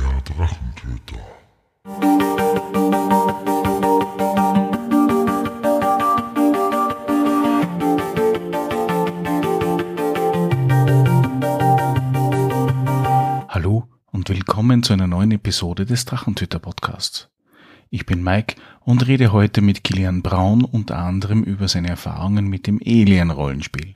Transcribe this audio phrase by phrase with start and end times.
[0.00, 1.20] Der Drachentöter.
[13.48, 17.28] Hallo und willkommen zu einer neuen Episode des Drachentöter Podcasts.
[17.90, 22.66] Ich bin Mike und rede heute mit Kilian Braun unter anderem über seine Erfahrungen mit
[22.66, 23.94] dem Alien-Rollenspiel.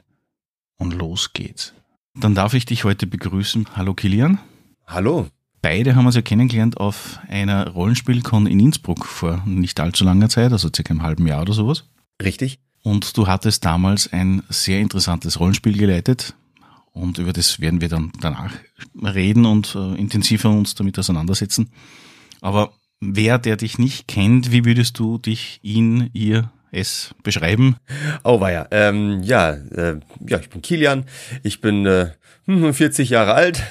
[0.76, 1.72] Und los geht's.
[2.14, 3.68] Dann darf ich dich heute begrüßen.
[3.76, 4.38] Hallo Kilian.
[4.86, 5.28] Hallo.
[5.68, 10.52] Beide haben uns ja kennengelernt auf einer Rollenspielcon in Innsbruck vor nicht allzu langer Zeit,
[10.52, 11.82] also circa einem halben Jahr oder sowas.
[12.22, 12.60] Richtig.
[12.84, 16.34] Und du hattest damals ein sehr interessantes Rollenspiel geleitet.
[16.92, 18.52] Und über das werden wir dann danach
[19.02, 21.72] reden und äh, intensiver uns damit auseinandersetzen.
[22.40, 27.74] Aber wer, der dich nicht kennt, wie würdest du dich, ihn, ihr, es beschreiben?
[28.22, 28.68] Oh weia.
[28.70, 29.98] Ähm, ja, äh,
[30.28, 31.06] ja, ich bin Kilian.
[31.42, 32.12] Ich bin äh,
[32.46, 33.64] 40 Jahre alt.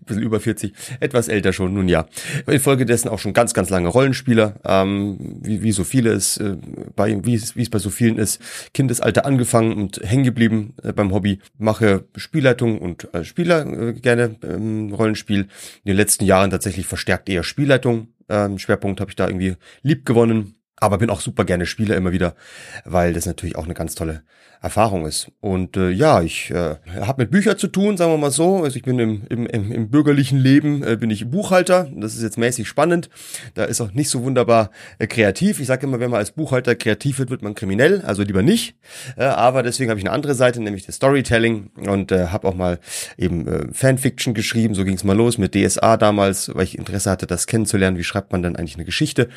[0.00, 2.06] Ein bisschen über 40, etwas älter schon, nun ja.
[2.46, 6.56] Infolgedessen auch schon ganz, ganz lange Rollenspieler, ähm, wie, wie so viele es, äh,
[6.96, 8.40] bei, wie es, wie es bei so vielen ist,
[8.74, 11.40] Kindesalter angefangen und hängen geblieben äh, beim Hobby.
[11.58, 15.40] Mache Spielleitung und äh, Spieler äh, gerne ähm, Rollenspiel.
[15.40, 15.48] In
[15.86, 18.08] den letzten Jahren tatsächlich verstärkt eher Spielleitung.
[18.28, 20.54] Ähm, Schwerpunkt habe ich da irgendwie lieb gewonnen.
[20.80, 22.36] Aber bin auch super gerne Spieler immer wieder,
[22.84, 24.22] weil das natürlich auch eine ganz tolle
[24.60, 25.30] Erfahrung ist.
[25.40, 28.64] Und äh, ja, ich äh, habe mit Büchern zu tun, sagen wir mal so.
[28.64, 31.88] Also ich bin im, im, im, im bürgerlichen Leben äh, bin ich Buchhalter.
[31.94, 33.08] Das ist jetzt mäßig spannend.
[33.54, 35.60] Da ist auch nicht so wunderbar äh, kreativ.
[35.60, 38.02] Ich sage immer, wenn man als Buchhalter kreativ wird, wird man kriminell.
[38.02, 38.74] Also lieber nicht.
[39.16, 42.54] Äh, aber deswegen habe ich eine andere Seite, nämlich das Storytelling und äh, habe auch
[42.54, 42.80] mal
[43.16, 44.74] eben äh, Fanfiction geschrieben.
[44.74, 47.96] So ging es mal los mit DSA damals, weil ich Interesse hatte, das kennenzulernen.
[47.96, 49.28] Wie schreibt man denn eigentlich eine Geschichte?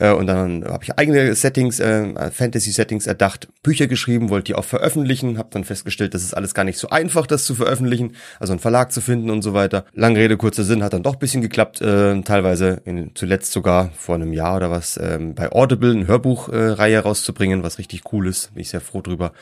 [0.00, 4.64] Äh, und dann habe ich eigene Settings, äh, Fantasy-Settings erdacht, Bücher geschrieben, wollte die auch
[4.64, 8.52] veröffentlichen, habe dann festgestellt, das ist alles gar nicht so einfach, das zu veröffentlichen, also
[8.52, 9.84] einen Verlag zu finden und so weiter.
[9.94, 14.14] Lange Rede, kurzer Sinn, hat dann doch bisschen geklappt, äh, teilweise in, zuletzt sogar vor
[14.14, 18.52] einem Jahr oder was, ähm, bei Audible eine Hörbuchreihe äh, rauszubringen, was richtig cool ist,
[18.54, 19.32] bin ich sehr froh drüber.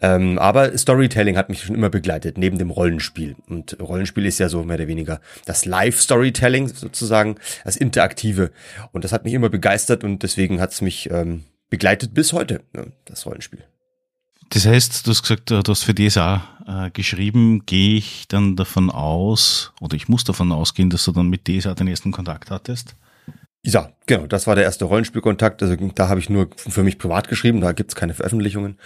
[0.00, 3.36] Ähm, aber Storytelling hat mich schon immer begleitet, neben dem Rollenspiel.
[3.48, 8.50] Und Rollenspiel ist ja so mehr oder weniger das Live-Storytelling sozusagen, das Interaktive.
[8.92, 12.62] Und das hat mich immer begeistert und deswegen hat es mich ähm, begleitet bis heute,
[12.72, 13.64] ne, das Rollenspiel.
[14.50, 18.90] Das heißt, du hast gesagt, du hast für DSA äh, geschrieben, gehe ich dann davon
[18.90, 22.94] aus, oder ich muss davon ausgehen, dass du dann mit DSA den ersten Kontakt hattest?
[23.70, 25.62] Ja, genau, das war der erste Rollenspielkontakt.
[25.62, 28.78] Also da habe ich nur für mich privat geschrieben, da gibt's keine Veröffentlichungen.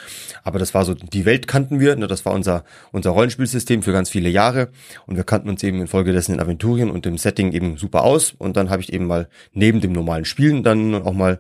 [0.42, 3.92] Aber das war so, die Welt kannten wir, ne, das war unser, unser Rollenspielsystem für
[3.92, 4.70] ganz viele Jahre.
[5.06, 8.32] Und wir kannten uns eben infolgedessen in Aventurien und dem Setting eben super aus.
[8.36, 11.38] Und dann habe ich eben mal neben dem normalen Spielen dann auch mal,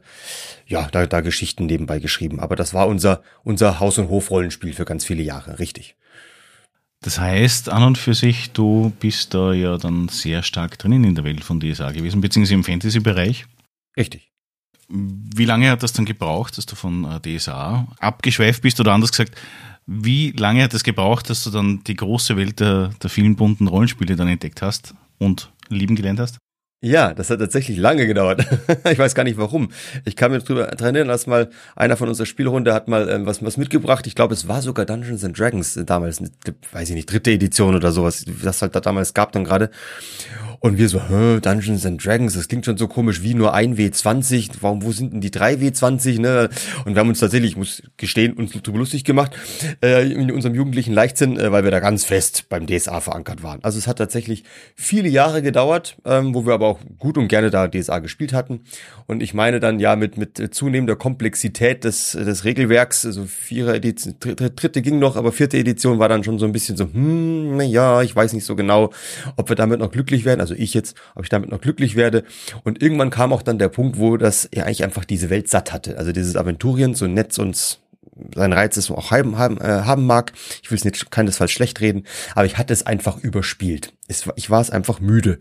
[0.68, 2.38] ja, da, da Geschichten nebenbei geschrieben.
[2.38, 5.96] Aber das war unser, unser Haus- und Hof-Rollenspiel für ganz viele Jahre, richtig.
[7.02, 11.16] Das heißt, an und für sich, du bist da ja dann sehr stark drinnen in
[11.16, 13.46] der Welt von DSA gewesen, beziehungsweise im Fantasy-Bereich.
[13.96, 14.30] Richtig.
[14.88, 19.10] Wie lange hat das dann gebraucht, dass du von äh, DSA abgeschweift bist oder anders
[19.10, 19.36] gesagt,
[19.86, 23.66] wie lange hat es gebraucht, dass du dann die große Welt der, der vielen bunten
[23.66, 26.38] Rollenspiele dann entdeckt hast und lieben gelernt hast?
[26.84, 28.44] Ja, das hat tatsächlich lange gedauert.
[28.90, 29.70] ich weiß gar nicht warum.
[30.04, 33.40] Ich kann mich drüber erinnern, dass mal einer von unserer Spielrunde hat mal ähm, was,
[33.44, 34.08] was mitgebracht.
[34.08, 36.20] Ich glaube, es war sogar Dungeons and Dragons damals,
[36.72, 39.70] weiß ich nicht, dritte Edition oder sowas, das halt da damals gab dann gerade.
[40.62, 43.76] Und wir so, Hä, Dungeons and Dragons, das klingt schon so komisch wie nur ein
[43.76, 44.50] W20.
[44.60, 46.50] Warum, wo sind denn die drei W20, ne?
[46.84, 49.32] Und wir haben uns tatsächlich, ich muss gestehen, uns drüber lustig gemacht,
[49.82, 53.58] äh, in unserem jugendlichen Leichtsinn, äh, weil wir da ganz fest beim DSA verankert waren.
[53.64, 54.44] Also es hat tatsächlich
[54.76, 58.60] viele Jahre gedauert, ähm, wo wir aber auch gut und gerne da DSA gespielt hatten.
[59.08, 64.14] Und ich meine dann ja mit, mit zunehmender Komplexität des, des Regelwerks, also vierer Edition,
[64.20, 67.64] dritte ging noch, aber vierte Edition war dann schon so ein bisschen so, hm, na
[67.64, 68.92] ja, ich weiß nicht so genau,
[69.36, 70.40] ob wir damit noch glücklich werden.
[70.40, 72.24] Also also ich jetzt, ob ich damit noch glücklich werde.
[72.64, 75.72] Und irgendwann kam auch dann der Punkt, wo das ja eigentlich einfach diese Welt satt
[75.72, 75.98] hatte.
[75.98, 77.78] Also dieses Aventurien, so Netz und
[78.34, 80.32] sein Reiz ist auch haben, haben, äh, haben mag.
[80.62, 82.04] Ich will es nicht keinesfalls schlecht reden,
[82.34, 83.94] aber ich hatte es einfach überspielt.
[84.06, 85.38] Es, ich war es einfach müde.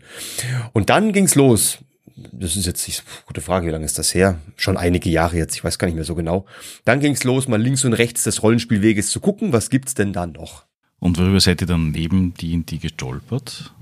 [0.72, 1.78] Und dann ging's los.
[2.14, 4.38] Das ist jetzt nicht gute Frage, wie lange ist das her?
[4.56, 6.46] Schon einige Jahre jetzt, ich weiß gar nicht mehr so genau.
[6.84, 10.26] Dann ging's los, mal links und rechts des Rollenspielweges zu gucken, was gibt's denn da
[10.26, 10.64] noch?
[10.98, 13.72] Und worüber seid ihr dann neben die gestolpert?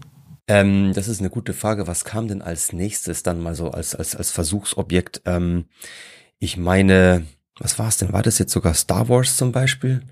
[0.50, 1.86] Ähm, das ist eine gute Frage.
[1.86, 5.22] Was kam denn als nächstes dann mal so als, als, als Versuchsobjekt?
[5.24, 5.66] Ähm,
[6.40, 7.24] ich meine,
[7.60, 8.12] was war es denn?
[8.12, 10.02] War das jetzt sogar Star Wars zum Beispiel?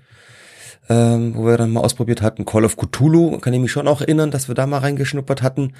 [0.89, 2.45] Ähm, wo wir dann mal ausprobiert hatten.
[2.45, 5.73] Call of Cthulhu, kann ich mich schon auch erinnern, dass wir da mal reingeschnuppert hatten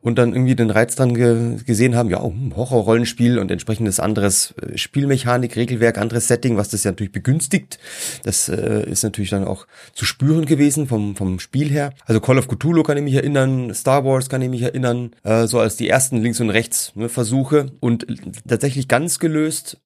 [0.00, 4.54] und dann irgendwie den Reiz dran ge gesehen haben, ja, hm, Horrorrollenspiel und entsprechendes anderes
[4.62, 7.78] äh, Spielmechanik, Regelwerk, anderes Setting, was das ja natürlich begünstigt.
[8.24, 11.92] Das äh, ist natürlich dann auch zu spüren gewesen vom, vom Spiel her.
[12.06, 15.46] Also Call of Cthulhu kann ich mich erinnern, Star Wars kann ich mich erinnern, äh,
[15.46, 18.06] so als die ersten links und rechts ne, Versuche und
[18.46, 19.80] tatsächlich ganz gelöst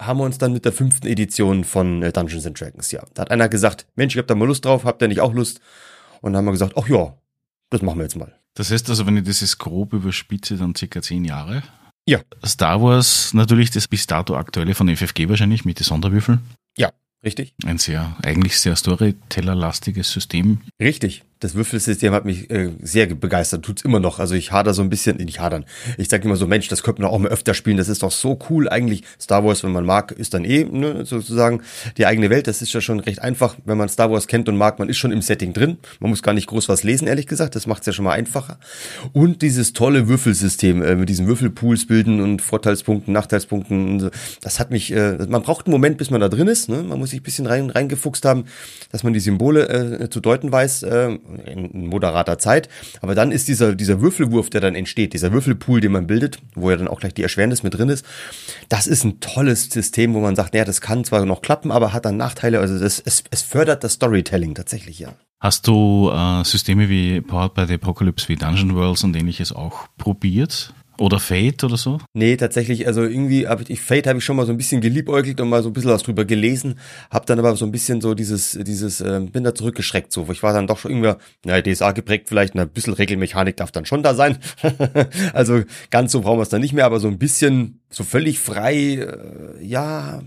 [0.00, 3.02] haben wir uns dann mit der fünften Edition von äh, Dungeons and Dragons, ja.
[3.14, 5.32] Da hat einer gesagt, Mensch, ich hab da mal Lust drauf, habt ihr nicht auch
[5.32, 5.60] Lust?
[6.20, 7.14] Und dann haben wir gesagt, ach ja,
[7.70, 8.34] das machen wir jetzt mal.
[8.54, 11.62] Das heißt also, wenn ich das jetzt grob überspitze, dann circa zehn Jahre.
[12.08, 12.20] Ja.
[12.44, 16.40] Star Wars natürlich das bis dato aktuelle von FFG wahrscheinlich mit den Sonderwürfeln.
[16.76, 16.92] Ja,
[17.24, 17.54] richtig.
[17.64, 20.60] Ein sehr, eigentlich sehr Storyteller-lastiges System.
[20.80, 24.18] Richtig das Würfelsystem hat mich äh, sehr begeistert, tut's immer noch.
[24.18, 25.66] Also ich hader so ein bisschen, nicht hadern.
[25.98, 27.76] Ich sage immer so, Mensch, das könnte man auch mal öfter spielen.
[27.76, 29.02] Das ist doch so cool eigentlich.
[29.20, 31.60] Star Wars, wenn man mag, ist dann eh ne, sozusagen
[31.98, 32.46] die eigene Welt.
[32.46, 34.78] Das ist ja schon recht einfach, wenn man Star Wars kennt und mag.
[34.78, 35.76] Man ist schon im Setting drin.
[36.00, 37.54] Man muss gar nicht groß was lesen, ehrlich gesagt.
[37.54, 38.58] Das macht's ja schon mal einfacher.
[39.12, 43.88] Und dieses tolle Würfelsystem äh, mit diesen Würfelpools bilden und Vorteilspunkten, Nachteilspunkten.
[43.90, 44.10] Und so.
[44.40, 44.90] Das hat mich.
[44.90, 46.70] Äh, man braucht einen Moment, bis man da drin ist.
[46.70, 46.82] Ne?
[46.82, 48.46] Man muss sich ein bisschen rein reingefuchst haben,
[48.90, 50.82] dass man die Symbole äh, zu deuten weiß.
[50.84, 52.68] Äh, in moderater Zeit.
[53.00, 56.70] Aber dann ist dieser, dieser Würfelwurf, der dann entsteht, dieser Würfelpool, den man bildet, wo
[56.70, 58.04] ja dann auch gleich die Erschwernis mit drin ist,
[58.68, 61.92] das ist ein tolles System, wo man sagt, naja, das kann zwar noch klappen, aber
[61.92, 62.60] hat dann Nachteile.
[62.60, 65.14] Also das, es, es fördert das Storytelling tatsächlich, ja.
[65.38, 69.86] Hast du äh, Systeme wie Powered by the Apocalypse, wie Dungeon Worlds und ähnliches auch
[69.98, 70.72] probiert?
[70.98, 71.98] Oder Fate oder so?
[72.14, 75.40] Nee, tatsächlich, also irgendwie habe ich, Fate habe ich schon mal so ein bisschen geliebäugelt
[75.40, 76.78] und mal so ein bisschen was drüber gelesen,
[77.10, 80.42] habe dann aber so ein bisschen so dieses, dieses, äh, bin da zurückgeschreckt so, ich
[80.42, 81.14] war dann doch schon irgendwie,
[81.44, 84.38] naja, DSA geprägt vielleicht, ein bisschen Regelmechanik darf dann schon da sein.
[85.32, 88.38] also ganz so brauchen wir es dann nicht mehr, aber so ein bisschen, so völlig
[88.38, 90.22] frei, äh, ja,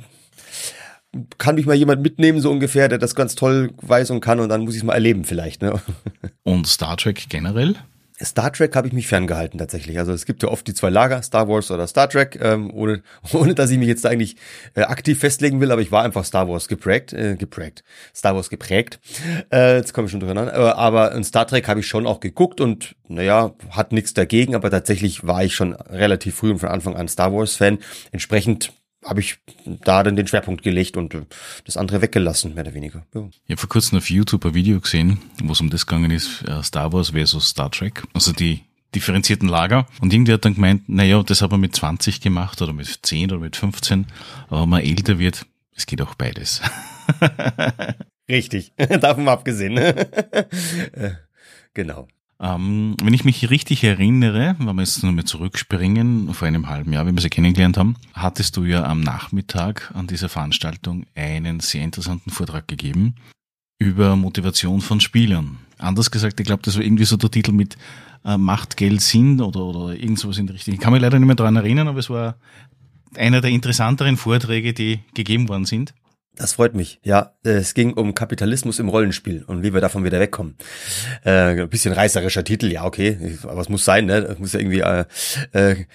[1.38, 4.50] kann mich mal jemand mitnehmen, so ungefähr, der das ganz toll weiß und kann und
[4.50, 5.62] dann muss ich es mal erleben vielleicht.
[5.62, 5.82] Ne?
[6.44, 7.76] Und Star Trek generell?
[8.22, 9.98] Star Trek habe ich mich ferngehalten tatsächlich.
[9.98, 13.02] Also es gibt ja oft die zwei Lager, Star Wars oder Star Trek, ähm, ohne,
[13.34, 14.36] ohne dass ich mich jetzt eigentlich
[14.76, 17.84] äh, aktiv festlegen will, aber ich war einfach Star Wars geprägt, äh, geprägt,
[18.16, 19.00] Star Wars geprägt.
[19.52, 20.54] Äh, jetzt komme ich schon durcheinander.
[20.54, 24.56] Äh, aber in Star Trek habe ich schon auch geguckt und naja, hat nichts dagegen,
[24.56, 27.80] aber tatsächlich war ich schon relativ früh und von Anfang an Star Wars Fan.
[28.12, 28.74] Entsprechend
[29.04, 31.26] habe ich da dann den Schwerpunkt gelegt und äh,
[31.66, 33.06] das andere weggelassen, mehr oder weniger.
[33.14, 33.30] Ja.
[33.46, 36.44] Ich habe vor kurzem auf YouTube ein Video gesehen, wo es um das gegangen ist,
[36.48, 38.62] äh, Star Wars versus Star Trek, also die
[38.96, 39.88] differenzierten Lager.
[40.02, 43.32] Und irgendwie hat dann gemeint, naja, das hat man mit 20 gemacht oder mit 10
[43.32, 44.08] oder mit 15,
[44.50, 45.46] aber wenn man älter wird,
[45.76, 46.62] es geht auch beides.
[48.30, 49.78] Richtig, davon abgesehen.
[50.92, 51.12] Äh,
[51.74, 52.08] genau.
[52.42, 57.06] Ähm, wenn ich mich richtig erinnere, wenn wir jetzt nochmal zurückspringen, vor einem halben Jahr,
[57.06, 61.84] wie wir sie kennengelernt haben, hattest du ja am Nachmittag an dieser Veranstaltung einen sehr
[61.84, 63.16] interessanten Vortrag gegeben
[63.78, 65.58] über Motivation von Spielern.
[65.78, 67.78] Anders gesagt, ich glaube, das war irgendwie so der Titel mit
[68.24, 70.74] äh, Macht, Geld, Sinn oder, oder irgend sowas in der Richtung.
[70.74, 72.36] Ich kann mich leider nicht mehr daran erinnern, aber es war
[73.16, 75.94] einer der interessanteren Vorträge, die gegeben worden sind.
[76.36, 77.00] Das freut mich.
[77.04, 80.56] Ja, es ging um Kapitalismus im Rollenspiel und wie wir davon wieder wegkommen.
[81.26, 84.22] Äh, ein bisschen reißerischer Titel, ja, okay, aber es muss sein, ne?
[84.22, 85.06] Das muss ja irgendwie äh,
[85.52, 85.86] äh,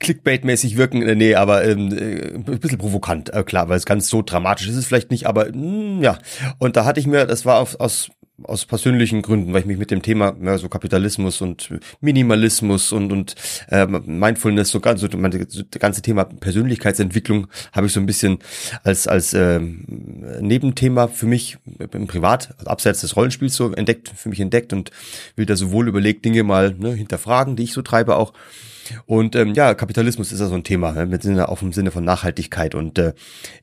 [0.00, 1.02] Clickbait-mäßig wirken.
[1.02, 4.68] Äh, nee, aber ähm, äh, ein bisschen provokant, äh, klar, weil es ganz so dramatisch
[4.68, 6.18] ist es vielleicht nicht, aber mh, hm, ja.
[6.58, 8.10] Und da hatte ich mir, das war auf, aus
[8.42, 11.70] aus persönlichen Gründen, weil ich mich mit dem Thema ja, so Kapitalismus und
[12.00, 13.34] Minimalismus und und
[13.68, 18.38] äh, Mindfulness so ganz so, so das ganze Thema Persönlichkeitsentwicklung habe ich so ein bisschen
[18.84, 21.58] als als äh, Nebenthema für mich
[21.92, 24.90] im Privat also abseits des Rollenspiels so entdeckt für mich entdeckt und
[25.36, 28.32] will da so wohl überlegt Dinge mal ne, hinterfragen, die ich so treibe auch
[29.06, 31.90] und ähm, ja, Kapitalismus ist ja so ein Thema, ne, mit Sinne, auch im Sinne
[31.90, 32.74] von Nachhaltigkeit.
[32.74, 33.14] Und äh,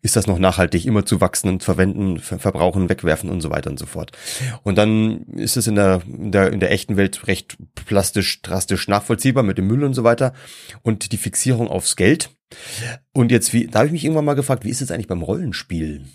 [0.01, 3.69] ist das noch nachhaltig, immer zu wachsen und verwenden, ver verbrauchen, wegwerfen und so weiter
[3.69, 4.11] und so fort.
[4.63, 8.87] Und dann ist es in der, in der, in der echten Welt recht plastisch, drastisch
[8.87, 10.33] nachvollziehbar mit dem Müll und so weiter.
[10.81, 12.29] Und die Fixierung aufs Geld.
[13.13, 15.23] Und jetzt, wie, da habe ich mich irgendwann mal gefragt, wie ist es eigentlich beim
[15.23, 16.05] Rollenspiel?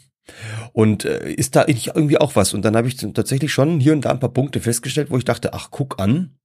[0.73, 2.55] Und äh, ist da irgendwie auch was?
[2.55, 5.25] Und dann habe ich tatsächlich schon hier und da ein paar Punkte festgestellt, wo ich
[5.25, 6.37] dachte, ach, guck an,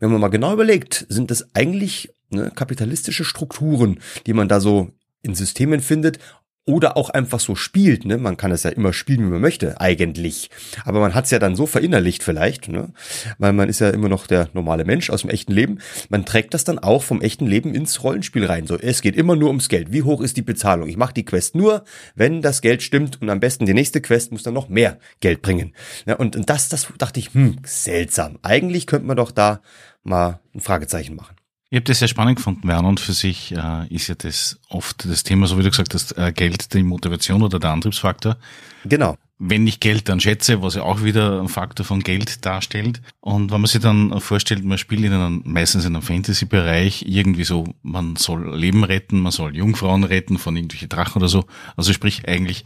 [0.00, 4.90] wenn man mal genau überlegt, sind das eigentlich ne, kapitalistische Strukturen, die man da so
[5.22, 6.18] in Systemen findet
[6.66, 8.04] oder auch einfach so spielt.
[8.04, 8.18] Ne?
[8.18, 10.50] Man kann es ja immer spielen, wie man möchte, eigentlich.
[10.84, 12.92] Aber man hat es ja dann so verinnerlicht vielleicht, ne?
[13.38, 15.78] weil man ist ja immer noch der normale Mensch aus dem echten Leben.
[16.10, 18.66] Man trägt das dann auch vom echten Leben ins Rollenspiel rein.
[18.66, 19.92] So, es geht immer nur ums Geld.
[19.92, 20.88] Wie hoch ist die Bezahlung?
[20.88, 24.30] Ich mache die Quest nur, wenn das Geld stimmt und am besten die nächste Quest
[24.30, 25.74] muss dann noch mehr Geld bringen.
[26.06, 28.38] Ja, und, und das, das dachte ich, hm, seltsam.
[28.42, 29.60] Eigentlich könnte man doch da
[30.02, 31.36] mal ein Fragezeichen machen.
[31.72, 35.08] Ich habe das sehr spannend gefunden, Werner, und für sich äh, ist ja das oft
[35.08, 38.36] das Thema, so wie du gesagt hast, äh, Geld die Motivation oder der Antriebsfaktor.
[38.84, 39.16] Genau.
[39.42, 43.00] wenn nicht Geld, dann Schätze, was ja auch wieder ein Faktor von Geld darstellt.
[43.20, 47.44] Und wenn man sich dann vorstellt, man spielt in einem, meistens in einem Fantasy-Bereich irgendwie
[47.44, 51.46] so, man soll Leben retten, man soll Jungfrauen retten von irgendwelchen Drachen oder so.
[51.76, 52.64] Also sprich eigentlich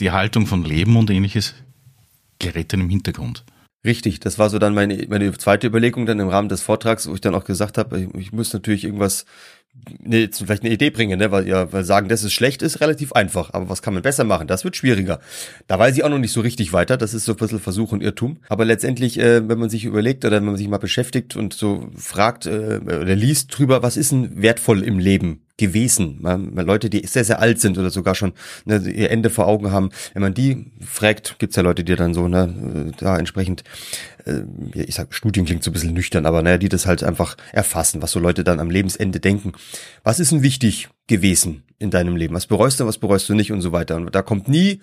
[0.00, 1.54] die Haltung von Leben und ähnliches
[2.40, 3.44] gerät dann im Hintergrund.
[3.84, 7.14] Richtig, das war so dann meine, meine zweite Überlegung dann im Rahmen des Vortrags, wo
[7.14, 9.24] ich dann auch gesagt habe, ich, ich muss natürlich irgendwas
[10.00, 11.30] ne, vielleicht eine Idee bringen, ne?
[11.30, 13.54] weil ja, weil sagen, dass es schlecht ist, relativ einfach.
[13.54, 14.48] Aber was kann man besser machen?
[14.48, 15.20] Das wird schwieriger.
[15.66, 16.96] Da weiß ich auch noch nicht so richtig weiter.
[16.96, 18.38] Das ist so ein bisschen Versuch und Irrtum.
[18.48, 21.88] Aber letztendlich, äh, wenn man sich überlegt oder wenn man sich mal beschäftigt und so
[21.96, 25.42] fragt äh, oder liest drüber, was ist denn wertvoll im Leben?
[25.58, 26.20] Gewesen.
[26.54, 28.32] Leute, die sehr, sehr alt sind oder sogar schon
[28.64, 32.14] ne, ihr Ende vor Augen haben, wenn man die fragt, gibt's ja Leute, die dann
[32.14, 33.64] so ne, da entsprechend,
[34.24, 34.42] äh,
[34.74, 38.00] ich sag, Studien klingt so ein bisschen nüchtern, aber naja, die das halt einfach erfassen,
[38.00, 39.52] was so Leute dann am Lebensende denken.
[40.04, 42.34] Was ist denn wichtig gewesen in deinem Leben?
[42.34, 43.96] Was bereust du, was bereust du nicht und so weiter.
[43.96, 44.80] Und da kommt nie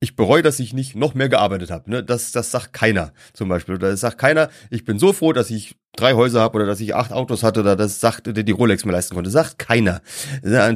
[0.00, 1.90] ich bereue, dass ich nicht noch mehr gearbeitet habe.
[1.90, 2.04] Ne?
[2.04, 3.76] Das, das sagt keiner zum Beispiel.
[3.76, 6.80] Oder das sagt keiner, ich bin so froh, dass ich drei Häuser habe oder dass
[6.80, 9.30] ich acht Autos hatte oder das sagt, die Rolex mir leisten konnte.
[9.30, 10.02] Sagt keiner.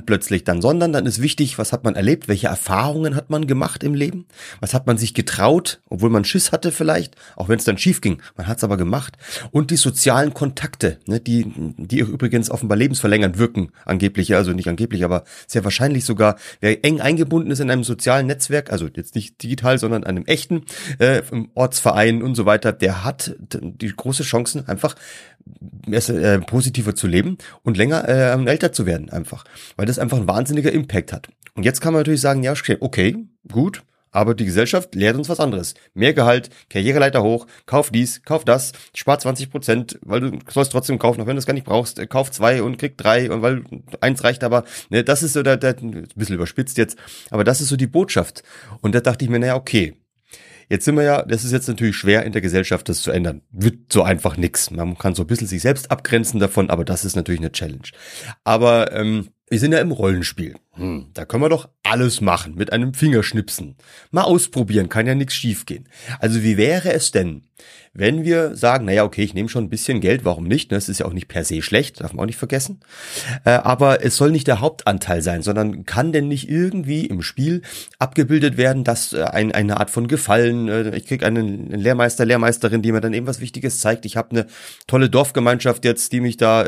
[0.06, 3.82] Plötzlich dann, sondern dann ist wichtig, was hat man erlebt, welche Erfahrungen hat man gemacht
[3.82, 4.26] im Leben,
[4.60, 8.00] was hat man sich getraut, obwohl man Schiss hatte vielleicht, auch wenn es dann schief
[8.00, 9.16] ging, man hat es aber gemacht.
[9.50, 15.04] Und die sozialen Kontakte, ne, die, die übrigens offenbar lebensverlängernd wirken, angeblich, also nicht angeblich,
[15.04, 19.42] aber sehr wahrscheinlich sogar, wer eng eingebunden ist in einem sozialen Netzwerk, also jetzt nicht
[19.42, 20.64] digital, sondern einem echten,
[20.98, 24.94] äh, im Ortsverein und so weiter, der hat die große Chancen einfach
[25.90, 29.44] äh, positiver zu leben und länger äh, älter zu werden einfach,
[29.76, 31.28] weil das einfach ein wahnsinniger Impact hat.
[31.54, 33.16] Und jetzt kann man natürlich sagen, ja, okay,
[33.50, 35.74] gut, aber die Gesellschaft lehrt uns was anderes.
[35.94, 40.98] Mehr Gehalt, Karriereleiter hoch, kauf dies, kauf das, spar 20 Prozent, weil du sollst trotzdem
[40.98, 43.42] kaufen, auch wenn du es gar nicht brauchst, äh, kauf zwei und krieg drei und
[43.42, 43.64] weil
[44.00, 46.98] eins reicht aber, ne, das ist so der, der, ein bisschen überspitzt jetzt,
[47.30, 48.42] aber das ist so die Botschaft.
[48.80, 49.94] Und da dachte ich mir, naja, okay,
[50.68, 53.42] Jetzt sind wir ja, das ist jetzt natürlich schwer in der Gesellschaft, das zu ändern.
[53.50, 54.70] Wird so einfach nix.
[54.70, 57.88] Man kann so ein bisschen sich selbst abgrenzen davon, aber das ist natürlich eine Challenge.
[58.44, 60.56] Aber ähm, wir sind ja im Rollenspiel.
[60.78, 63.76] Hm, da können wir doch alles machen mit einem Fingerschnipsen.
[64.11, 65.88] Mal ausprobieren, kann ja nichts schiefgehen.
[66.20, 67.49] Also wie wäre es denn,
[67.92, 70.70] wenn wir sagen, naja, okay, ich nehme schon ein bisschen Geld, warum nicht?
[70.70, 72.80] Das ist ja auch nicht per se schlecht, darf man auch nicht vergessen.
[73.44, 77.62] Äh, aber es soll nicht der Hauptanteil sein, sondern kann denn nicht irgendwie im Spiel
[77.99, 82.82] abgebildet werden, dass äh, ein, eine Art von Gefallen, äh, ich krieg einen Lehrmeister, Lehrmeisterin,
[82.82, 84.04] die mir dann eben was Wichtiges zeigt.
[84.04, 84.47] Ich habe eine
[84.87, 86.64] tolle Dorfgemeinschaft jetzt, die mich da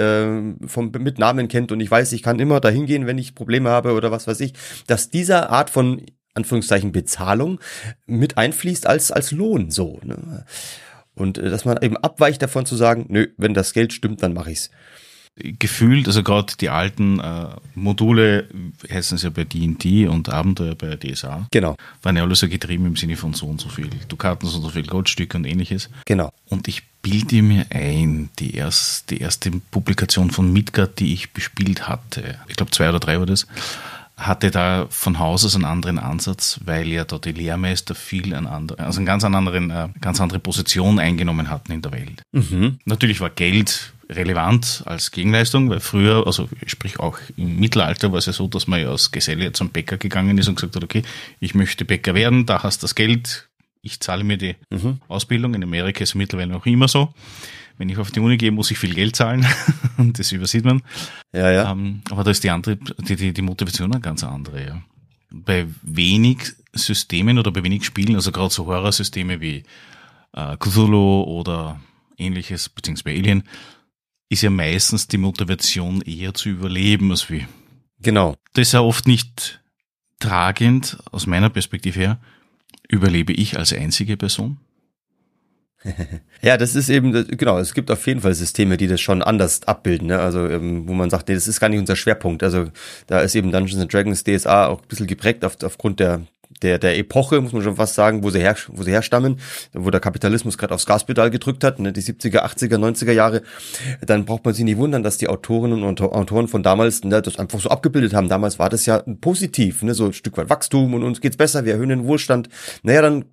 [0.66, 3.70] vom, mit Namen kennt und ich weiß, ich kann immer dahin gehen, wenn ich Probleme
[3.70, 4.54] habe oder was weiß ich,
[4.86, 7.60] dass dieser Art von Anführungszeichen Bezahlung
[8.06, 10.00] mit einfließt als, als Lohn so.
[10.02, 10.44] Ne?
[11.14, 14.32] Und äh, dass man eben abweicht davon zu sagen, nö, wenn das Geld stimmt, dann
[14.32, 14.70] mache ich's.
[15.36, 18.48] Gefühlt, also gerade die alten äh, Module
[18.90, 21.46] heißen es ja bei D&D und Abenteuer bei DSA.
[21.50, 21.76] Genau.
[22.02, 24.64] Waren ja alle so getrieben im Sinne von so und so viel Dukaten, so und
[24.64, 25.88] so viel Goldstücke und ähnliches.
[26.04, 26.30] Genau.
[26.48, 31.88] Und ich bilde mir ein, die, erst, die erste Publikation von Midgard, die ich bespielt
[31.88, 33.46] hatte, ich glaube zwei oder drei war das,
[34.20, 38.46] hatte da von Haus aus einen anderen Ansatz, weil ja da die Lehrmeister viel an
[38.46, 42.22] anderen, also eine ganz, anderen, äh, ganz andere Position eingenommen hatten in der Welt.
[42.32, 42.78] Mhm.
[42.84, 48.26] Natürlich war Geld relevant als Gegenleistung, weil früher, also sprich auch im Mittelalter war es
[48.26, 51.02] ja so, dass man ja als Geselle zum Bäcker gegangen ist und gesagt hat, okay,
[51.38, 53.48] ich möchte Bäcker werden, da hast das Geld,
[53.82, 55.00] ich zahle mir die mhm.
[55.08, 55.54] Ausbildung.
[55.54, 57.14] In Amerika ist es mittlerweile noch immer so
[57.80, 59.46] wenn ich auf die Uni gehe, muss ich viel Geld zahlen.
[59.98, 60.82] das übersieht man.
[61.32, 61.72] Ja, ja.
[61.72, 64.82] Ähm, aber da ist die, andere, die, die, die Motivation eine ganz andere, ja.
[65.30, 69.62] Bei wenig Systemen oder bei wenig Spielen, also gerade so Horrorsysteme wie
[70.34, 71.80] äh, Cthulhu oder
[72.18, 73.44] ähnliches, beziehungsweise Alien,
[74.30, 77.46] ist ja meistens die Motivation eher zu überleben als wie.
[78.00, 78.36] Genau.
[78.54, 79.60] Das ist ja oft nicht
[80.18, 82.20] tragend, aus meiner Perspektive her,
[82.88, 84.58] überlebe ich als einzige Person
[86.42, 89.66] ja, das ist eben, genau, es gibt auf jeden Fall Systeme, die das schon anders
[89.66, 90.20] abbilden, ne?
[90.20, 92.42] also ähm, wo man sagt, nee, das ist gar nicht unser Schwerpunkt.
[92.42, 92.66] Also
[93.06, 96.26] da ist eben Dungeons Dragons DSA auch ein bisschen geprägt auf, aufgrund der
[96.62, 99.38] der, der Epoche, muss man schon fast sagen, wo sie, her, wo sie herstammen,
[99.72, 103.42] wo der Kapitalismus gerade aufs Gaspedal gedrückt hat, ne, die 70er, 80er, 90er Jahre,
[104.04, 107.38] dann braucht man sich nicht wundern, dass die Autorinnen und Autoren von damals ne, das
[107.38, 108.28] einfach so abgebildet haben.
[108.28, 111.64] Damals war das ja positiv, ne, so ein Stück weit Wachstum und uns geht's besser,
[111.64, 112.48] wir erhöhen den Wohlstand.
[112.82, 113.24] Naja, dann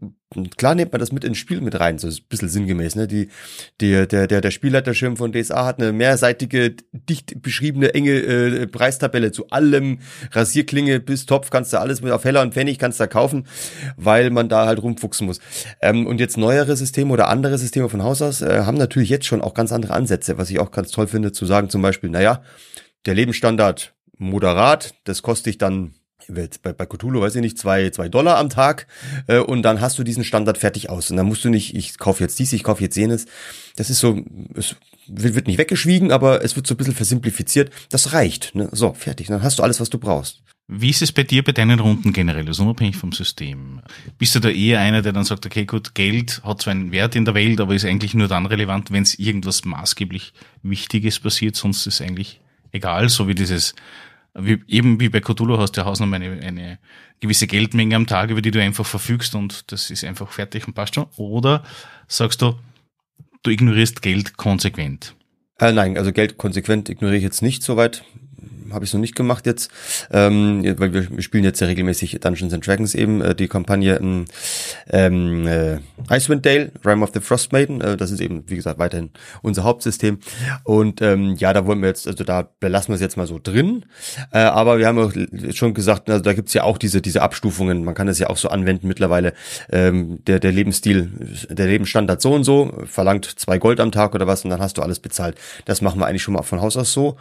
[0.57, 2.95] klar nimmt man das mit ins Spiel mit rein, so ein bisschen sinngemäß.
[2.95, 3.07] Ne?
[3.07, 3.29] Die,
[3.79, 9.31] die, der, der, der Spielleiterschirm von DSA hat eine mehrseitige, dicht beschriebene, enge äh, Preistabelle
[9.31, 9.99] zu allem.
[10.31, 13.47] Rasierklinge bis Topf kannst du alles mit auf Heller und Pfennig kannst du kaufen,
[13.95, 15.39] weil man da halt rumfuchsen muss.
[15.81, 19.25] Ähm, und jetzt neuere Systeme oder andere Systeme von Haus aus äh, haben natürlich jetzt
[19.25, 22.09] schon auch ganz andere Ansätze, was ich auch ganz toll finde, zu sagen zum Beispiel,
[22.09, 22.43] naja,
[23.05, 25.93] der Lebensstandard moderat, das kostet dich dann
[26.27, 28.87] bei, bei Cthulhu, weiß ich nicht, zwei, zwei Dollar am Tag
[29.27, 31.09] äh, und dann hast du diesen Standard fertig aus.
[31.11, 33.25] Und dann musst du nicht, ich kaufe jetzt dies, ich kaufe jetzt jenes.
[33.75, 34.21] Das ist so,
[34.55, 34.75] es
[35.07, 37.71] wird nicht weggeschwiegen, aber es wird so ein bisschen versimplifiziert.
[37.89, 38.55] Das reicht.
[38.55, 38.69] Ne?
[38.71, 39.27] So, fertig.
[39.27, 40.41] Dann hast du alles, was du brauchst.
[40.69, 43.79] Wie ist es bei dir bei deinen Runden generell, also unabhängig vom System?
[44.17, 47.15] Bist du da eher einer, der dann sagt, okay, gut, Geld hat zwar einen Wert
[47.15, 51.55] in der Welt, aber ist eigentlich nur dann relevant, wenn es irgendwas maßgeblich Wichtiges passiert,
[51.55, 52.41] sonst ist eigentlich
[52.73, 53.75] egal, so wie dieses
[54.37, 56.79] wie, eben wie bei Cthulhu hast du ja Hausnummer eine, eine
[57.19, 60.73] gewisse Geldmenge am Tag, über die du einfach verfügst und das ist einfach fertig und
[60.73, 61.07] passt schon.
[61.17, 61.63] Oder
[62.07, 62.55] sagst du,
[63.43, 65.15] du ignorierst Geld konsequent?
[65.59, 68.03] Äh, nein, also Geld konsequent ignoriere ich jetzt nicht soweit
[68.71, 69.71] habe ich noch nicht gemacht jetzt,
[70.11, 73.97] ähm, weil wir, spielen jetzt ja regelmäßig Dungeons and Dragons eben, äh, die Kampagne
[74.89, 75.77] ähm, äh,
[76.09, 79.11] Icewind Dale, Rime of the Frost Maiden, äh, das ist eben, wie gesagt, weiterhin
[79.41, 80.19] unser Hauptsystem.
[80.63, 83.39] Und ähm, ja, da wollen wir jetzt, also da belassen wir es jetzt mal so
[83.41, 83.85] drin.
[84.31, 85.13] Äh, aber wir haben auch
[85.53, 88.37] schon gesagt, also da gibt's ja auch diese, diese Abstufungen, man kann das ja auch
[88.37, 89.33] so anwenden mittlerweile.
[89.71, 91.11] Ähm, der, der Lebensstil,
[91.49, 94.77] der Lebensstandard so und so, verlangt zwei Gold am Tag oder was und dann hast
[94.77, 95.37] du alles bezahlt.
[95.65, 97.17] Das machen wir eigentlich schon mal von Haus aus so.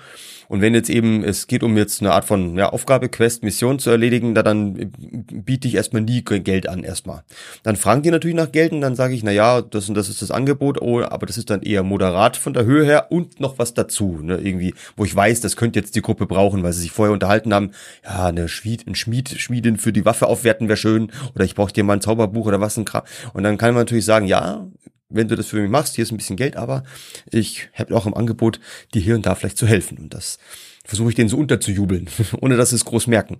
[0.48, 3.78] Und wenn jetzt eben es geht um jetzt eine Art von ja, Aufgabe, Quest, Mission
[3.78, 4.92] zu erledigen, da dann
[5.32, 7.22] biete ich erstmal nie Geld an erstmal.
[7.62, 10.08] Dann fragen die natürlich nach Geld und dann sage ich, na ja, das und das
[10.08, 13.40] ist das Angebot, oh, aber das ist dann eher moderat von der Höhe her und
[13.40, 16.72] noch was dazu, ne, irgendwie, wo ich weiß, das könnte jetzt die Gruppe brauchen, weil
[16.72, 17.70] sie sich vorher unterhalten haben,
[18.04, 21.72] ja, eine Schmied, ein Schmied, Schmiedin für die Waffe aufwerten wäre schön oder ich brauche
[21.72, 23.02] dir mal ein Zauberbuch oder was ein Kram.
[23.32, 24.66] Und dann kann man natürlich sagen, ja,
[25.08, 26.82] wenn du das für mich machst, hier ist ein bisschen Geld, aber
[27.30, 28.60] ich habe auch im Angebot,
[28.94, 29.98] dir hier und da vielleicht zu helfen.
[29.98, 30.38] Und das
[30.84, 32.08] versuche ich denen so unterzujubeln,
[32.40, 33.38] ohne dass sie es groß merken.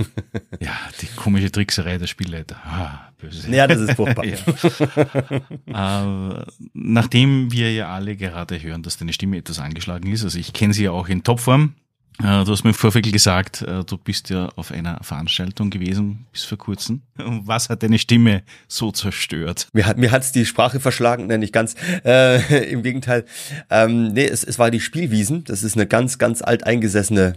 [0.60, 2.56] ja, die komische Trickserei der Spielleiter.
[2.64, 3.50] Ah, böse.
[3.50, 4.24] Ja, das ist furchtbar.
[5.66, 6.40] ja.
[6.40, 10.52] äh, nachdem wir ja alle gerade hören, dass deine Stimme etwas angeschlagen ist, also ich
[10.52, 11.74] kenne sie ja auch in Topform,
[12.20, 16.44] du hast mir im Vorfeld gesagt, äh, du bist ja auf einer Veranstaltung gewesen bis
[16.44, 17.02] vor kurzem.
[17.16, 19.68] Was hat deine Stimme so zerstört?
[19.72, 21.74] Mir hat mir hat's die Sprache verschlagen, nein, nicht ganz.
[22.04, 23.24] Äh, Im Gegenteil.
[23.70, 25.44] Ähm, nee, es, es war die Spielwiesen.
[25.44, 27.34] Das ist eine ganz, ganz alt eingesessene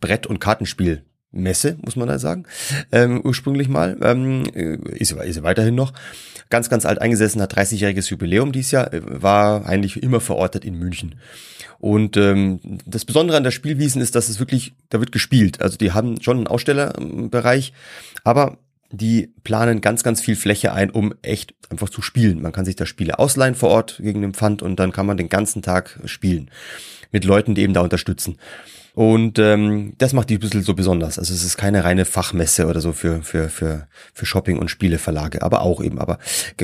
[0.00, 2.46] Brett- und Kartenspielmesse, muss man da sagen,
[2.90, 3.96] ähm, ursprünglich mal.
[4.02, 5.92] Ähm, ist, ist sie weiterhin noch.
[6.48, 11.14] Ganz, ganz alt eingesessen, hat 30-jähriges Jubiläum dieses Jahr, war eigentlich immer verortet in München.
[11.80, 15.62] Und ähm, das Besondere an der Spielwiesen ist, dass es wirklich, da wird gespielt.
[15.62, 17.72] Also die haben schon einen Ausstellerbereich,
[18.22, 18.58] aber
[18.92, 22.42] die planen ganz, ganz viel Fläche ein, um echt einfach zu spielen.
[22.42, 25.16] Man kann sich da Spiele ausleihen vor Ort gegen den Pfand und dann kann man
[25.16, 26.50] den ganzen Tag spielen.
[27.12, 28.36] Mit Leuten, die eben da unterstützen.
[28.94, 31.18] Und ähm, das macht die ein bisschen so besonders.
[31.18, 35.42] Also es ist keine reine Fachmesse oder so für, für, für, für Shopping- und Spieleverlage,
[35.42, 36.18] aber auch eben, aber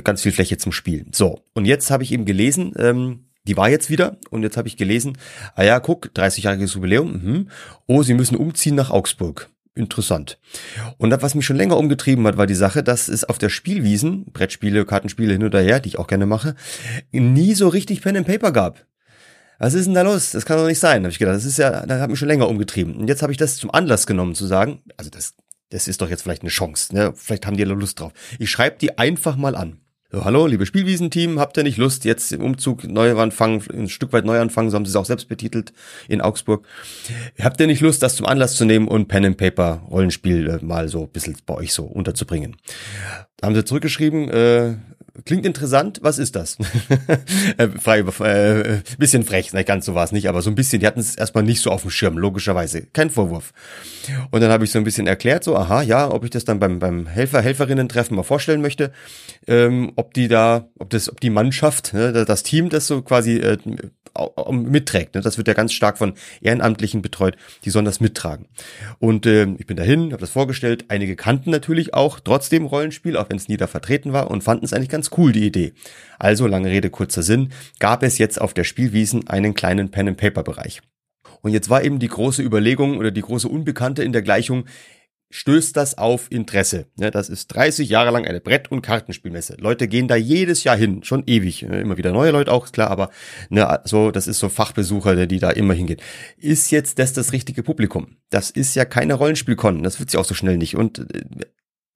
[0.05, 1.09] ganz viel Fläche zum Spielen.
[1.13, 4.69] So, und jetzt habe ich eben gelesen, ähm, die war jetzt wieder und jetzt habe
[4.69, 5.19] ich gelesen,
[5.55, 7.49] ah ja, guck, 30-jähriges Jubiläum, mhm.
[7.87, 9.51] oh, sie müssen umziehen nach Augsburg.
[9.75, 10.39] Interessant.
[10.97, 14.25] Und was mich schon länger umgetrieben hat, war die Sache, dass es auf der Spielwiesen,
[14.33, 16.55] Brettspiele, Kartenspiele hin oder her, die ich auch gerne mache,
[17.13, 18.87] nie so richtig Pen and Paper gab.
[19.59, 20.33] Was ist denn da los?
[20.33, 21.37] Das kann doch nicht sein, habe ich gedacht.
[21.37, 22.97] Das ist ja, da hat mich schon länger umgetrieben.
[22.97, 25.35] Und jetzt habe ich das zum Anlass genommen zu sagen, also das,
[25.69, 27.13] das ist doch jetzt vielleicht eine Chance, ne?
[27.15, 28.13] Vielleicht haben die ja Lust drauf.
[28.39, 29.81] Ich schreibe die einfach mal an.
[30.13, 34.13] So, hallo, liebe Spielwiesenteam, habt ihr nicht Lust, jetzt im Umzug neu anfangen, ein Stück
[34.13, 35.73] weit neu anfangen, so haben sie es auch selbst betitelt
[36.07, 36.65] in Augsburg.
[37.41, 40.65] Habt ihr nicht Lust, das zum Anlass zu nehmen und Pen and Paper Rollenspiel äh,
[40.65, 42.55] mal so ein bisschen bei euch so unterzubringen?
[43.37, 44.75] Da haben sie zurückgeschrieben, äh,
[45.25, 46.59] klingt interessant, was ist das?
[47.59, 50.81] Äh, frei, äh, bisschen frech, nicht ganz so war es nicht, aber so ein bisschen,
[50.81, 52.83] die hatten es erstmal nicht so auf dem Schirm, logischerweise.
[52.93, 53.53] Kein Vorwurf.
[54.31, 56.59] Und dann habe ich so ein bisschen erklärt, so, aha, ja, ob ich das dann
[56.59, 58.93] beim, beim Helfer, Helferinnen-Treffen mal vorstellen möchte,
[59.47, 63.37] ähm, ob die da, ob das, ob die Mannschaft, ne, das Team das so quasi
[63.37, 63.59] äh,
[64.51, 65.15] mitträgt.
[65.15, 65.21] Ne?
[65.21, 68.47] Das wird ja ganz stark von Ehrenamtlichen betreut, die sollen das mittragen.
[68.99, 70.87] Und äh, ich bin dahin, habe das vorgestellt.
[70.89, 74.65] Einige kannten natürlich auch trotzdem Rollenspiel, auch wenn es nie da vertreten war und fanden
[74.65, 75.73] es eigentlich ganz cool, die Idee.
[76.19, 80.81] Also, lange Rede, kurzer Sinn, gab es jetzt auf der Spielwiesen einen kleinen Pen-and-Paper-Bereich.
[81.43, 84.65] Und jetzt war eben die große Überlegung oder die große Unbekannte in der Gleichung,
[85.31, 86.87] stößt das auf Interesse.
[86.99, 89.57] Ja, das ist 30 Jahre lang eine Brett- und Kartenspielmesse.
[89.59, 91.63] Leute gehen da jedes Jahr hin, schon ewig.
[91.63, 93.11] Immer wieder neue Leute auch, klar, aber
[93.49, 96.01] ne, so, das ist so Fachbesucher, die da immer hingehen.
[96.37, 98.17] Ist jetzt das das richtige Publikum?
[98.31, 100.77] Das ist ja keine Rollenspielkon, das wird sie auch so schnell nicht.
[100.77, 101.25] Und äh,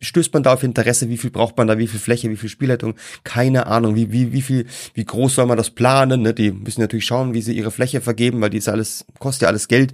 [0.01, 1.09] stößt man da auf Interesse?
[1.09, 1.79] Wie viel braucht man da?
[1.79, 2.31] Wie viel Fläche?
[2.31, 2.95] Wie viel Spielleitung?
[3.23, 3.95] Keine Ahnung.
[3.95, 6.23] Wie, wie, wie viel, wie groß soll man das planen?
[6.23, 6.35] Ne?
[6.35, 9.49] Die müssen natürlich schauen, wie sie ihre Fläche vergeben, weil die ist alles, kostet ja
[9.49, 9.93] alles Geld.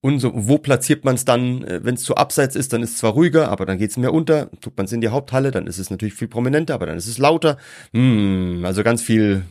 [0.00, 2.92] Und so, wo platziert man es dann, äh, wenn es zu abseits ist, dann ist
[2.92, 4.50] es zwar ruhiger, aber dann geht es mehr unter.
[4.60, 7.08] Tut man es in die Haupthalle, dann ist es natürlich viel prominenter, aber dann ist
[7.08, 7.56] es lauter.
[7.92, 9.42] Hm, also ganz viel,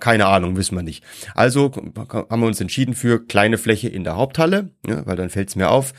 [0.00, 1.04] keine Ahnung, wissen wir nicht.
[1.34, 5.48] Also haben wir uns entschieden für kleine Fläche in der Haupthalle, ja, weil dann fällt
[5.48, 5.92] es mir auf.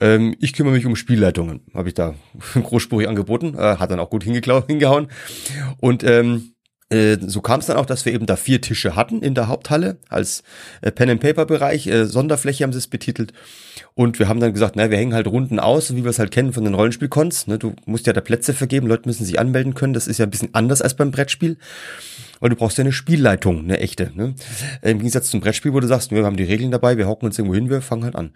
[0.00, 2.14] Ähm, ich kümmere mich um Spielleitungen, habe ich da
[2.54, 5.08] großspurig angeboten, äh, hat dann auch gut hingehauen.
[5.78, 6.51] Und ähm, äh,
[7.20, 9.96] so kam es dann auch, dass wir eben da vier Tische hatten in der Haupthalle
[10.08, 10.42] als
[10.82, 13.32] äh, Pen and Paper Bereich, äh, Sonderfläche haben sie es betitelt.
[13.94, 16.30] Und wir haben dann gesagt, na, wir hängen halt Runden aus, wie wir es halt
[16.30, 17.46] kennen von den Rollenspielcons.
[17.46, 17.58] Ne?
[17.58, 19.92] Du musst ja da Plätze vergeben, Leute müssen sich anmelden können.
[19.92, 21.56] Das ist ja ein bisschen anders als beim Brettspiel.
[22.40, 24.10] Weil du brauchst ja eine Spielleitung, eine echte.
[24.14, 24.34] Ne?
[24.82, 27.38] Im Gegensatz zum Brettspiel, wo du sagst, wir haben die Regeln dabei, wir hocken uns
[27.38, 28.32] irgendwo hin, wir fangen halt an.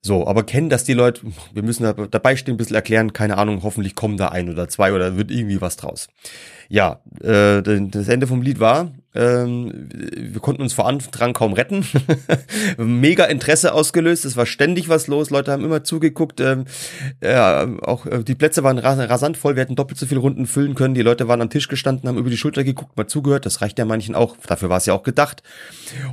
[0.00, 1.22] So, aber kennen das die Leute,
[1.52, 4.68] wir müssen da dabei stehen, ein bisschen erklären, keine Ahnung, hoffentlich kommen da ein oder
[4.68, 6.08] zwei oder wird irgendwie was draus.
[6.68, 11.86] Ja, äh, das Ende vom Lied war, ähm, wir konnten uns vor Andrang kaum retten.
[12.76, 14.26] Mega Interesse ausgelöst.
[14.26, 15.30] Es war ständig was los.
[15.30, 16.40] Leute haben immer zugeguckt.
[16.40, 16.66] Ähm,
[17.22, 19.56] ja, auch äh, die Plätze waren rasant voll.
[19.56, 20.94] Wir hätten doppelt so viele Runden füllen können.
[20.94, 23.46] Die Leute waren am Tisch gestanden, haben über die Schulter geguckt, mal zugehört.
[23.46, 24.36] Das reicht ja manchen auch.
[24.46, 25.42] Dafür war es ja auch gedacht.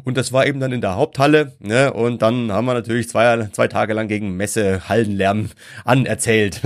[0.06, 1.54] Und das war eben dann in der Haupthalle.
[1.60, 1.92] Ne?
[1.92, 5.50] Und dann haben wir natürlich zwei, zwei Tage lang gegen Messe Hallenlärm
[5.84, 6.62] anerzählt.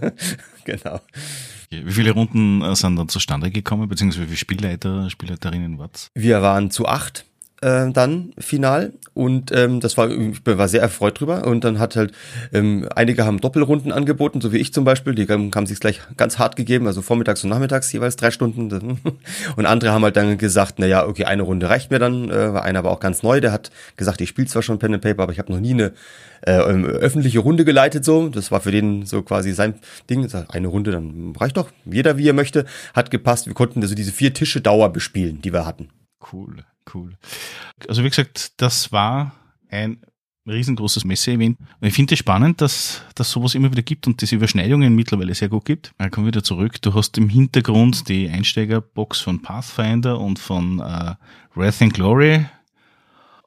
[0.64, 1.00] genau.
[1.72, 6.10] Wie viele Runden äh, sind dann zustande gekommen, beziehungsweise wie viele Spielleiter, Spielleiterinnen war's?
[6.14, 7.26] Wir waren zu acht
[7.60, 8.92] äh, dann final.
[9.12, 11.46] Und ähm, das war ich war sehr erfreut drüber.
[11.46, 12.12] Und dann hat halt
[12.52, 15.14] ähm, einige haben Doppelrunden angeboten so wie ich zum Beispiel.
[15.14, 18.70] Die haben, haben sich gleich ganz hart gegeben also vormittags und nachmittags jeweils drei Stunden.
[19.56, 22.30] Und andere haben halt dann gesagt na ja okay eine Runde reicht mir dann.
[22.30, 24.94] Äh, war einer aber auch ganz neu der hat gesagt ich spiele zwar schon Pen
[24.94, 25.92] and Paper aber ich habe noch nie eine
[26.46, 28.28] äh, ähm, öffentliche Runde geleitet so.
[28.28, 29.74] Das war für den so quasi sein
[30.08, 30.28] Ding.
[30.48, 31.70] Eine Runde dann reicht doch.
[31.84, 33.46] Jeder wie er möchte hat gepasst.
[33.46, 35.88] Wir konnten also diese vier Tische Dauer bespielen die wir hatten.
[36.32, 37.16] Cool cool.
[37.88, 39.34] Also wie gesagt, das war
[39.68, 40.00] ein
[40.46, 41.58] riesengroßes Messe-Event.
[41.58, 45.34] Und ich finde es spannend, dass dass sowas immer wieder gibt und diese Überschneidungen mittlerweile
[45.34, 45.92] sehr gut gibt.
[46.02, 46.80] Ich komme wieder zurück.
[46.82, 51.14] Du hast im Hintergrund die Einsteigerbox von Pathfinder und von äh,
[51.54, 52.46] Wrath and Glory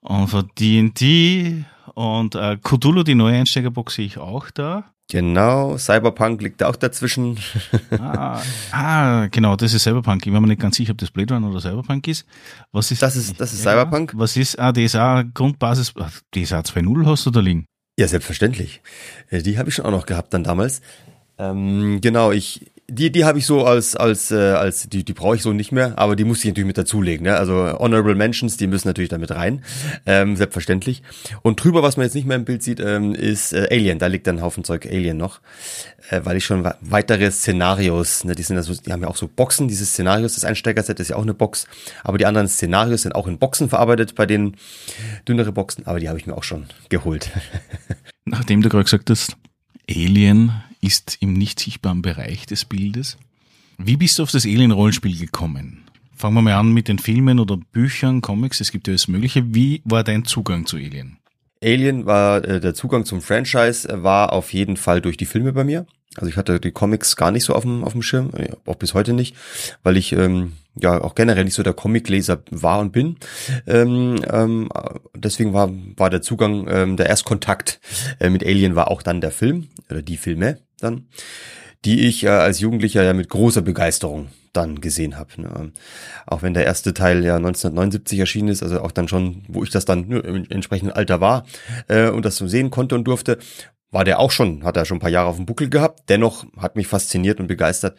[0.02, 4.94] und von D&D und äh, Cthulhu, die neue Einsteigerbox sehe ich auch da.
[5.10, 7.38] Genau, Cyberpunk liegt auch dazwischen.
[7.92, 10.26] ah, ah, genau, das ist Cyberpunk.
[10.26, 12.26] Ich war mir nicht ganz sicher, ob das Blade Runner oder Cyberpunk ist.
[12.72, 13.16] Was ist das?
[13.16, 14.14] Ist, das ist ja, Cyberpunk.
[14.16, 15.94] Was ist ah, DSA Grundbasis?
[16.34, 17.66] DSA 2.0 hast du da liegen?
[18.00, 18.82] Ja, selbstverständlich.
[19.30, 20.82] Äh, die habe ich schon auch noch gehabt dann damals.
[21.38, 25.36] Ähm, genau, ich die, die habe ich so als, als, äh, als die, die brauche
[25.36, 27.26] ich so nicht mehr, aber die muss ich natürlich mit dazulegen.
[27.26, 27.36] Ne?
[27.36, 29.64] Also Honorable Mentions, die müssen natürlich damit rein,
[30.06, 31.02] ähm, selbstverständlich.
[31.44, 34.00] Und drüber, was man jetzt nicht mehr im Bild sieht, ähm, ist äh, Alien.
[34.00, 35.40] Da liegt dann ein Haufen Zeug Alien noch,
[36.10, 39.30] äh, weil ich schon weitere Szenarios, ne, die sind also, die haben ja auch so
[39.30, 39.70] Boxen.
[39.70, 41.68] Dieses Szenarios, das Einsteigerset ist ja auch eine Box,
[42.04, 44.58] aber die anderen Szenarios sind auch in Boxen verarbeitet, bei den
[45.28, 47.32] dünnere Boxen, aber die habe ich mir auch schon geholt.
[48.26, 49.38] Nachdem du gerade gesagt hast,
[49.90, 50.52] Alien
[50.84, 53.18] ist im nicht sichtbaren Bereich des Bildes.
[53.78, 55.84] Wie bist du auf das Alien-Rollenspiel gekommen?
[56.16, 59.54] Fangen wir mal an mit den Filmen oder Büchern, Comics, es gibt ja alles Mögliche.
[59.54, 61.18] Wie war dein Zugang zu Alien?
[61.64, 65.54] Alien war äh, der Zugang zum Franchise äh, war auf jeden Fall durch die Filme
[65.54, 65.86] bei mir.
[66.16, 68.76] Also ich hatte die Comics gar nicht so auf dem auf dem Schirm, äh, auch
[68.76, 69.36] bis heute nicht,
[69.82, 73.18] weil ich ähm, ja auch generell nicht so der Comicleser war und bin.
[73.66, 74.70] Ähm, ähm,
[75.16, 77.80] deswegen war war der Zugang ähm, der Erstkontakt
[78.20, 81.08] äh, mit Alien war auch dann der Film oder die Filme dann,
[81.86, 85.42] die ich äh, als Jugendlicher ja mit großer Begeisterung dann gesehen habe.
[85.42, 85.72] Ne?
[86.28, 89.72] Auch wenn der erste Teil ja 1979 erschienen ist, also auch dann schon, wo ich
[89.72, 91.46] das dann ne, im entsprechenden Alter war
[91.88, 93.40] äh, und das so sehen konnte und durfte,
[93.94, 96.10] war der auch schon, hat er schon ein paar Jahre auf dem Buckel gehabt.
[96.10, 97.96] Dennoch hat mich fasziniert und begeistert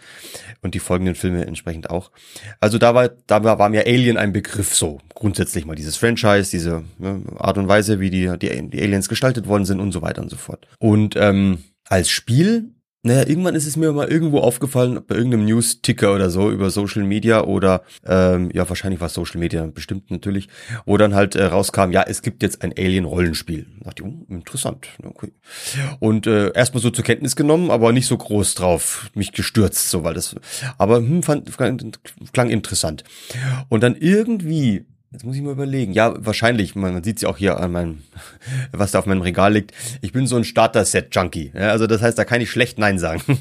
[0.61, 2.11] und die folgenden Filme entsprechend auch.
[2.59, 6.83] Also da war, da war mir Alien ein Begriff so grundsätzlich mal dieses Franchise, diese
[6.99, 10.21] ne, Art und Weise, wie die, die, die Aliens gestaltet worden sind und so weiter
[10.21, 10.67] und so fort.
[10.79, 12.74] Und ähm, als Spiel
[13.05, 17.03] naja, irgendwann ist es mir mal irgendwo aufgefallen, bei irgendeinem News-Ticker oder so über Social
[17.03, 20.49] Media oder ähm, ja, wahrscheinlich war Social Media bestimmt natürlich,
[20.87, 23.67] wo dann halt äh, rauskam, ja, es gibt jetzt ein Alien-Rollenspiel.
[23.81, 24.89] Da dachte ich, oh, interessant.
[25.03, 25.33] Okay.
[26.01, 30.03] Und äh, erstmal so zur Kenntnis genommen, aber nicht so groß drauf, mich gestürzt, so,
[30.03, 30.35] weil das,
[30.79, 31.51] aber hm, fand,
[32.33, 33.05] klang interessant.
[33.69, 35.93] Und dann irgendwie Jetzt muss ich mal überlegen.
[35.93, 36.75] Ja, wahrscheinlich.
[36.75, 38.03] Man, man sieht ja auch hier an meinem,
[38.73, 39.71] was da auf meinem Regal liegt.
[40.01, 41.53] Ich bin so ein Starter-Set-Junkie.
[41.55, 43.23] Ja, also das heißt, da kann ich schlecht Nein sagen.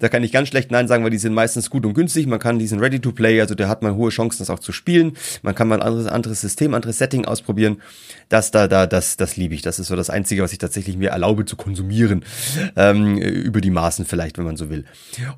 [0.00, 2.26] da kann ich ganz schlecht Nein sagen, weil die sind meistens gut und günstig.
[2.26, 5.18] Man kann diesen Ready-to-Play, also der hat man hohe Chancen, das auch zu spielen.
[5.42, 7.82] Man kann mal ein anderes, anderes System, anderes Setting ausprobieren.
[8.30, 9.60] Das da, da, das, das liebe ich.
[9.60, 12.24] Das ist so das Einzige, was ich tatsächlich mir erlaube zu konsumieren.
[12.76, 14.86] Ähm, über die Maßen vielleicht, wenn man so will.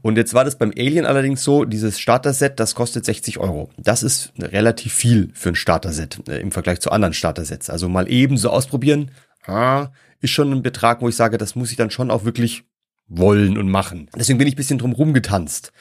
[0.03, 3.71] Und jetzt war das beim Alien allerdings so, dieses Starter-Set, das kostet 60 Euro.
[3.77, 7.71] Das ist relativ viel für ein Starter-Set äh, im Vergleich zu anderen Starter-Sets.
[7.71, 9.11] Also mal eben so ausprobieren,
[9.47, 9.89] ah,
[10.21, 12.65] ist schon ein Betrag, wo ich sage, das muss ich dann schon auch wirklich
[13.09, 14.09] wollen und machen.
[14.17, 15.73] Deswegen bin ich bisschen drum rumgetanzt.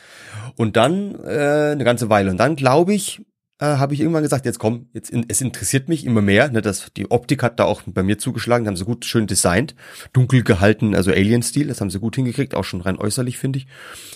[0.57, 2.31] Und dann äh, eine ganze Weile.
[2.31, 3.21] Und dann glaube ich,
[3.61, 6.49] äh, habe ich irgendwann gesagt, jetzt komm, jetzt in, es interessiert mich immer mehr.
[6.49, 9.75] Ne, das, die Optik hat da auch bei mir zugeschlagen, haben sie gut schön designt,
[10.13, 13.67] dunkel gehalten, also Alien-Stil, das haben sie gut hingekriegt, auch schon rein äußerlich, finde ich.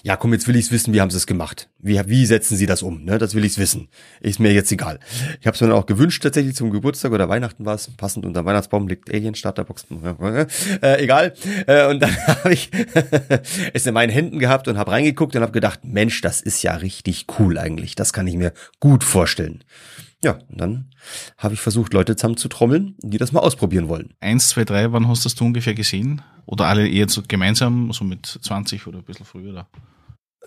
[0.03, 1.69] Ja, komm, jetzt will ich's wissen, wie haben sie es gemacht?
[1.79, 3.03] Wie, wie setzen sie das um?
[3.03, 3.87] Ne, das will ich's wissen.
[4.19, 4.99] Ist mir jetzt egal.
[5.39, 8.25] Ich habe es mir dann auch gewünscht, tatsächlich zum Geburtstag oder Weihnachten war es, passend
[8.25, 9.85] unter Weihnachtsbaum liegt Alien-Starterbox.
[10.81, 11.33] Äh, egal.
[11.67, 12.71] Äh, und dann habe ich
[13.73, 16.75] es in meinen Händen gehabt und habe reingeguckt und habe gedacht, Mensch, das ist ja
[16.75, 17.95] richtig cool eigentlich.
[17.95, 19.34] Das kann ich mir gut vorstellen.
[20.23, 20.89] Ja, und dann
[21.37, 24.13] habe ich versucht, Leute zusammenzutrommeln, die das mal ausprobieren wollen.
[24.19, 26.21] Eins, zwei, drei, wann hast du das ungefähr gesehen?
[26.45, 29.67] Oder alle eher so gemeinsam, so mit 20 oder ein bisschen früher da?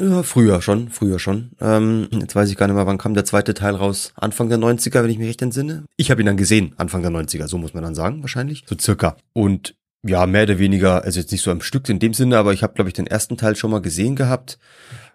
[0.01, 1.51] Ja, früher schon, früher schon.
[1.61, 4.13] Ähm, jetzt weiß ich gar nicht mehr, wann kam der zweite Teil raus?
[4.15, 5.85] Anfang der 90er, wenn ich mich recht entsinne.
[5.97, 8.65] Ich habe ihn dann gesehen, Anfang der 90er, so muss man dann sagen, wahrscheinlich.
[8.67, 9.17] So circa.
[9.33, 9.75] Und
[10.07, 12.63] ja, mehr oder weniger, also jetzt nicht so am Stück in dem Sinne, aber ich
[12.63, 14.59] habe, glaube ich, den ersten Teil schon mal gesehen gehabt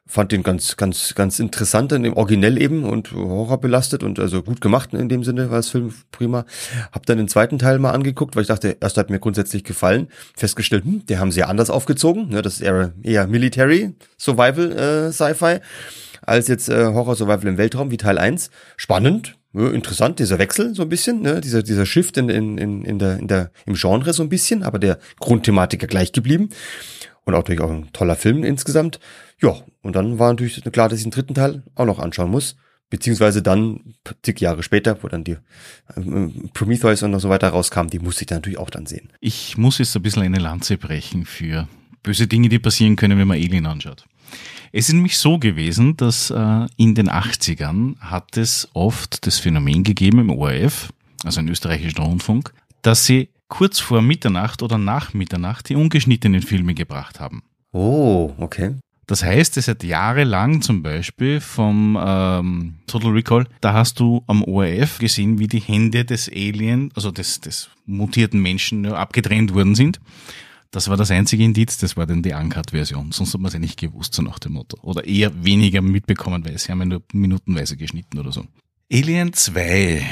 [0.06, 4.60] fand den ganz, ganz, ganz interessant in dem Originell eben und horrorbelastet und also gut
[4.62, 6.46] gemacht in dem Sinne war das Film prima.
[6.92, 10.10] Hab dann den zweiten Teil mal angeguckt, weil ich dachte, erst hat mir grundsätzlich gefallen.
[10.36, 12.30] Festgestellt, hm, der haben sie ja anders aufgezogen.
[12.30, 15.60] Ne, das ist eher, eher Military Survival äh, Sci-Fi
[16.26, 18.50] als jetzt äh, Horror Survival im Weltraum wie Teil 1.
[18.78, 21.42] Spannend, ja, interessant, dieser Wechsel so ein bisschen, ne?
[21.42, 24.64] dieser, dieser Shift in, in, in, in der, in der, im Genre so ein bisschen,
[24.64, 26.50] aber der Grundthematik ja gleich geblieben.
[27.26, 29.00] Und auch natürlich auch ein toller Film insgesamt.
[29.40, 32.56] Ja, und dann war natürlich klar, dass ich den dritten Teil auch noch anschauen muss.
[32.90, 35.38] Beziehungsweise dann, zig Jahre später, wo dann die
[35.98, 39.10] ähm, Prometheus und so weiter rauskam, die musste ich dann natürlich auch dann sehen.
[39.20, 41.68] Ich muss jetzt ein bisschen eine Lanze brechen für
[42.04, 44.06] böse Dinge, die passieren können, wenn man Alien anschaut.
[44.72, 49.84] Es ist nämlich so gewesen, dass äh, in den 80ern hat es oft das Phänomen
[49.84, 50.94] gegeben im ORF,
[51.24, 56.74] also im österreichischen Rundfunk, dass sie kurz vor Mitternacht oder nach Mitternacht die ungeschnittenen Filme
[56.74, 57.44] gebracht haben.
[57.72, 58.76] Oh, okay.
[59.06, 64.44] Das heißt, es hat jahrelang zum Beispiel vom ähm, Total Recall, da hast du am
[64.44, 70.00] ORF gesehen, wie die Hände des Alien, also des, des mutierten Menschen abgetrennt worden sind.
[70.72, 73.12] Das war das einzige Indiz, das war dann die Uncut-Version.
[73.12, 74.78] Sonst hat man es ja nicht gewusst, so nach dem Motto.
[74.82, 78.46] Oder eher weniger mitbekommen, weil sie haben ja nur minutenweise geschnitten oder so.
[78.92, 80.04] Alien 2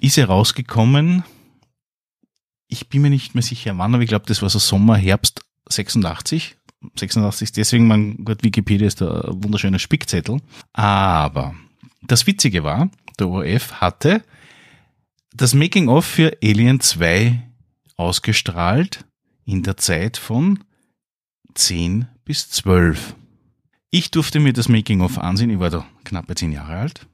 [0.00, 1.24] ist ja rausgekommen
[2.74, 5.42] ich bin mir nicht mehr sicher wann, aber ich glaube, das war so Sommer, Herbst
[5.68, 6.56] 86.
[6.96, 10.40] 86, deswegen mein Gott, Wikipedia ist ein wunderschöner Spickzettel.
[10.72, 11.54] Aber
[12.02, 14.22] das Witzige war, der ORF hatte
[15.34, 17.42] das Making-of für Alien 2
[17.96, 19.04] ausgestrahlt
[19.44, 20.62] in der Zeit von
[21.54, 23.14] 10 bis 12.
[23.90, 27.06] Ich durfte mir das Making-of ansehen, ich war da knappe 10 Jahre alt.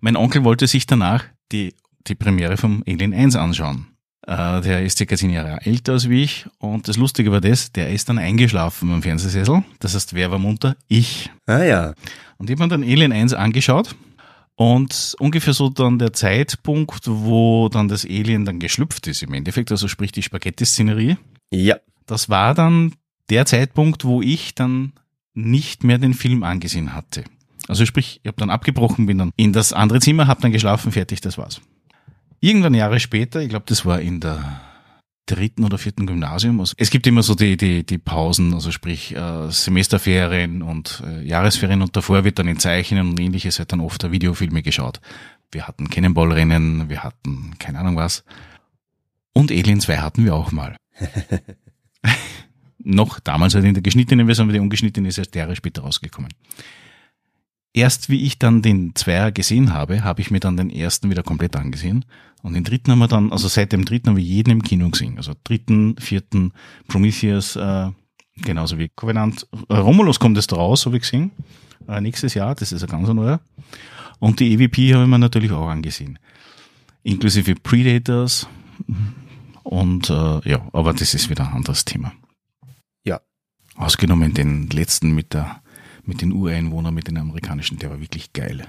[0.00, 1.74] Mein Onkel wollte sich danach die,
[2.06, 3.86] die Premiere vom Alien 1 anschauen.
[4.26, 6.46] Äh, der ist circa zehn Jahre älter als wie ich.
[6.58, 9.64] Und das Lustige war das, der ist dann eingeschlafen beim Fernsehsessel.
[9.80, 10.76] Das heißt, wer war munter?
[10.88, 11.30] Ich.
[11.46, 11.94] Ah ja.
[12.38, 13.94] Und ich habe mir dann Alien 1 angeschaut.
[14.56, 19.72] Und ungefähr so dann der Zeitpunkt, wo dann das Alien dann geschlüpft ist im Endeffekt,
[19.72, 21.16] also sprich die Spaghetti-Szenerie.
[21.50, 21.76] Ja.
[22.06, 22.94] Das war dann
[23.30, 24.92] der Zeitpunkt, wo ich dann
[25.32, 27.24] nicht mehr den Film angesehen hatte.
[27.66, 30.92] Also sprich, ich habe dann abgebrochen, bin dann in das andere Zimmer, habe dann geschlafen,
[30.92, 31.60] fertig, das war's.
[32.44, 34.60] Irgendwann Jahre später, ich glaube, das war in der
[35.24, 36.60] dritten oder vierten Gymnasium.
[36.60, 41.22] Also es gibt immer so die, die, die Pausen, also sprich äh, Semesterferien und äh,
[41.22, 45.00] Jahresferien und davor wird dann in Zeichnen und ähnliches halt dann oft Videofilme geschaut.
[45.52, 48.24] Wir hatten Cannonball-Rennen, wir hatten keine Ahnung was.
[49.32, 50.76] Und Alien 2 hatten wir auch mal.
[52.78, 56.28] Noch damals halt in der geschnittenen Version, aber die ungeschnittene ist erst Jahre später rausgekommen
[57.74, 61.22] erst wie ich dann den Zweier gesehen habe, habe ich mir dann den ersten wieder
[61.22, 62.06] komplett angesehen.
[62.42, 64.88] Und den dritten haben wir dann, also seit dem dritten haben wir jeden im Kino
[64.88, 65.16] gesehen.
[65.18, 66.52] Also dritten, vierten,
[66.88, 67.90] Prometheus, äh,
[68.36, 69.46] genauso wie Covenant.
[69.68, 71.32] Äh, Romulus kommt jetzt raus, habe ich gesehen.
[71.88, 73.40] Äh, nächstes Jahr, das ist ein ganz neuer.
[74.20, 76.18] Und die EVP habe ich mir natürlich auch angesehen.
[77.02, 78.46] Inklusive Predators.
[79.62, 82.12] Und äh, ja, aber das ist wieder ein anderes Thema.
[83.04, 83.20] Ja.
[83.74, 85.62] Ausgenommen den letzten mit der
[86.06, 88.66] mit den Ureinwohnern, mit den amerikanischen, der war wirklich geil.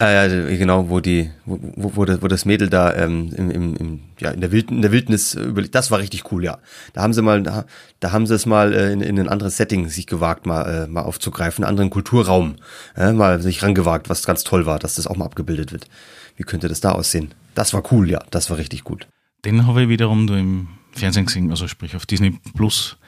[0.00, 1.58] Ah, ja, genau, wo die, wo,
[1.96, 4.80] wo, das, wo das Mädel da ähm, im, im, im, ja, in der, Wild, in
[4.80, 6.58] der Wildnis überlegt, das war richtig cool, ja.
[6.92, 7.64] Da haben sie mal, da,
[7.98, 10.86] da haben sie es mal äh, in, in ein anderes Setting sich gewagt, mal, äh,
[10.86, 12.56] mal aufzugreifen, einen anderen Kulturraum,
[12.94, 15.88] äh, mal sich rangewagt, was ganz toll war, dass das auch mal abgebildet wird.
[16.36, 17.34] Wie könnte das da aussehen?
[17.56, 19.08] Das war cool, ja, das war richtig gut.
[19.44, 22.98] Den habe ich wiederum nur im Fernsehen gesehen, also sprich auf Disney Plus,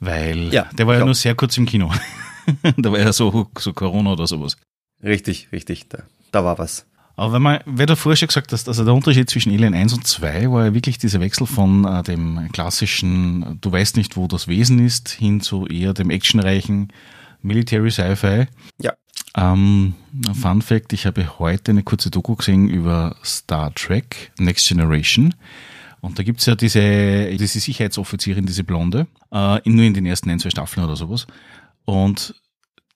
[0.00, 1.92] weil ja, der war ja, ja nur sehr kurz im Kino.
[2.76, 4.56] da war ja so, so Corona oder sowas.
[5.02, 5.88] Richtig, richtig.
[5.88, 6.86] Da, da war was.
[7.16, 9.94] Aber wenn man, wer da vorher schon gesagt hast, also der Unterschied zwischen Alien 1
[9.94, 14.26] und 2 war ja wirklich dieser Wechsel von äh, dem klassischen, du weißt nicht, wo
[14.26, 16.92] das Wesen ist, hin zu eher dem actionreichen
[17.40, 18.46] Military Sci-Fi.
[18.80, 18.92] Ja.
[19.34, 19.94] Ähm,
[20.34, 25.34] Fun Fact, ich habe heute eine kurze Doku gesehen über Star Trek Next Generation.
[26.02, 30.38] Und da gibt's ja diese, diese Sicherheitsoffizierin, diese Blonde, äh, nur in den ersten ein,
[30.38, 31.26] zwei Staffeln oder sowas.
[31.86, 32.34] Und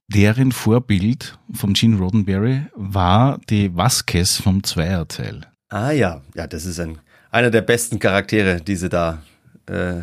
[0.09, 5.47] deren Vorbild vom Gene Roddenberry war die Vasquez vom Zweierteil.
[5.69, 6.99] Ah ja, ja, das ist ein,
[7.31, 9.23] einer der besten Charaktere, die sie da
[9.67, 10.03] äh,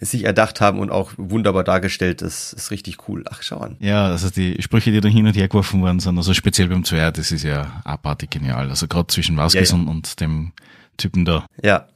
[0.00, 2.20] sich erdacht haben und auch wunderbar dargestellt.
[2.20, 3.24] Das ist richtig cool.
[3.30, 3.76] Ach, schau an.
[3.78, 6.84] Ja, also die Sprüche, die da hin und her geworfen worden sind, also speziell beim
[6.84, 8.68] Zweier, das ist ja abartig genial.
[8.68, 9.82] Also gerade zwischen Vasquez Ja, ja.
[9.82, 10.52] Und, und dem
[10.96, 11.86] Typen da Ja,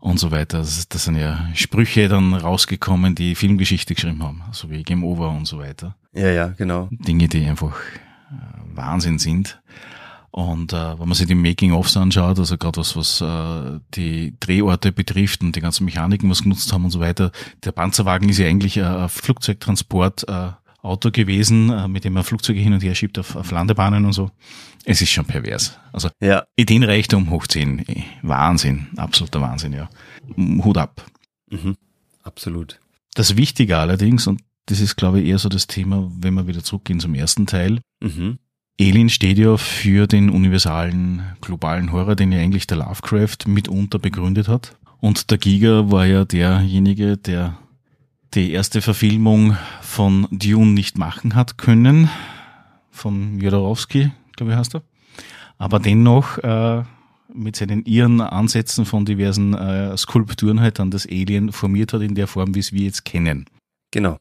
[0.00, 0.58] und so weiter.
[0.58, 5.30] Das, das sind ja Sprüche dann rausgekommen, die Filmgeschichte geschrieben haben, so wie Game Over
[5.30, 5.94] und so weiter.
[6.12, 6.88] ja, ja, genau.
[6.90, 7.76] Dinge, die einfach
[8.30, 9.60] äh, Wahnsinn sind.
[10.32, 14.92] Und äh, wenn man sich die Making-ofs anschaut, also gerade was, was äh, die Drehorte
[14.92, 17.32] betrifft und die ganzen Mechaniken, was genutzt haben und so weiter,
[17.64, 20.50] der Panzerwagen ist ja eigentlich äh, ein Flugzeugtransport äh,
[20.82, 24.12] Auto gewesen, äh, mit dem man Flugzeuge hin und her schiebt auf, auf Landebahnen und
[24.12, 24.30] so.
[24.84, 25.78] Es ist schon pervers.
[25.92, 27.80] Also Ja, Ideenreichtum hoch 10.
[27.88, 29.88] Eh, Wahnsinn, absoluter Wahnsinn, ja.
[30.36, 31.04] Hut ab.
[31.50, 31.76] mhm.
[32.22, 32.78] absolut.
[33.14, 36.62] Das Wichtige allerdings, und das ist, glaube ich, eher so das Thema, wenn wir wieder
[36.62, 38.38] zurückgehen zum ersten Teil, Mhm.
[38.80, 44.48] Alien steht ja für den universalen globalen Horror, den ja eigentlich der Lovecraft mitunter begründet
[44.48, 44.74] hat.
[45.00, 47.58] Und der Giga war ja derjenige, der
[48.32, 52.08] die erste Verfilmung von Dune nicht machen hat können,
[52.90, 54.82] von Jodorowsky, glaube ich heißt er.
[55.58, 56.82] Aber dennoch äh,
[57.32, 62.14] mit seinen ihren Ansätzen von diversen äh, Skulpturen halt dann das Alien formiert hat in
[62.14, 63.46] der Form, wie es wir jetzt kennen.
[63.90, 64.18] Genau.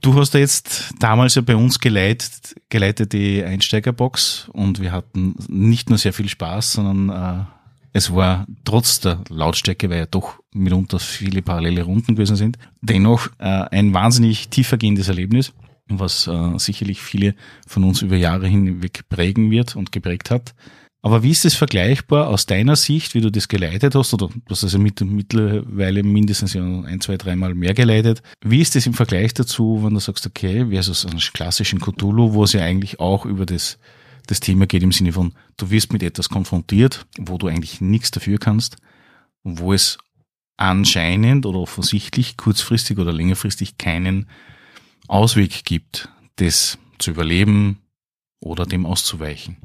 [0.00, 5.36] Du hast ja jetzt damals ja bei uns geleitet, geleitet die Einsteigerbox und wir hatten
[5.48, 7.44] nicht nur sehr viel Spaß, sondern äh,
[7.92, 13.28] es war trotz der Lautstärke, weil ja doch mitunter viele parallele Runden gewesen sind, dennoch
[13.38, 15.52] äh, ein wahnsinnig tiefergehendes Erlebnis,
[15.88, 17.34] was äh, sicherlich viele
[17.66, 20.54] von uns über Jahre hinweg prägen wird und geprägt hat.
[21.04, 24.40] Aber wie ist es vergleichbar aus deiner Sicht, wie du das geleitet hast, oder du
[24.48, 28.22] hast also mit, mittlerweile mindestens ja ein, zwei, dreimal mehr geleitet.
[28.42, 32.44] Wie ist das im Vergleich dazu, wenn du sagst, okay, versus einen klassischen Cthulhu, wo
[32.44, 33.78] es ja eigentlich auch über das,
[34.28, 38.10] das Thema geht im Sinne von, du wirst mit etwas konfrontiert, wo du eigentlich nichts
[38.10, 38.78] dafür kannst,
[39.42, 39.98] wo es
[40.56, 44.26] anscheinend oder offensichtlich kurzfristig oder längerfristig keinen
[45.08, 47.80] Ausweg gibt, das zu überleben
[48.40, 49.56] oder dem auszuweichen.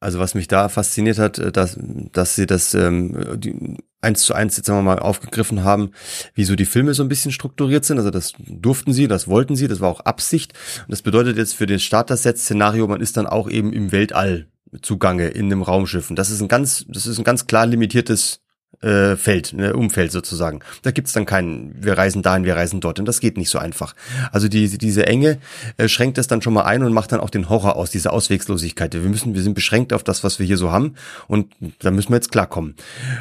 [0.00, 1.78] Also was mich da fasziniert hat, äh, dass,
[2.12, 5.90] dass sie das ähm, die, eins zu eins jetzt sagen wir mal aufgegriffen haben,
[6.34, 7.98] wie so die Filme so ein bisschen strukturiert sind.
[7.98, 10.52] Also das durften sie, das wollten sie, das war auch Absicht.
[10.80, 14.48] Und das bedeutet jetzt für den Starter-Set-Szenario, man ist dann auch eben im Weltall
[14.82, 16.10] zugange in einem Raumschiff.
[16.10, 18.40] Und das ist ein ganz, das ist ein ganz klar limitiertes
[18.82, 20.60] äh, Feld, ne, Umfeld sozusagen.
[20.82, 22.98] Da gibt's dann keinen, wir reisen dahin, wir reisen dort.
[22.98, 23.94] Und das geht nicht so einfach.
[24.32, 25.38] Also die, diese Enge
[25.76, 28.12] äh, schränkt es dann schon mal ein und macht dann auch den Horror aus, diese
[28.12, 28.92] Auswegslosigkeit.
[28.92, 30.94] Wir müssen, wir sind beschränkt auf das, was wir hier so haben
[31.26, 32.74] und da müssen wir jetzt klarkommen.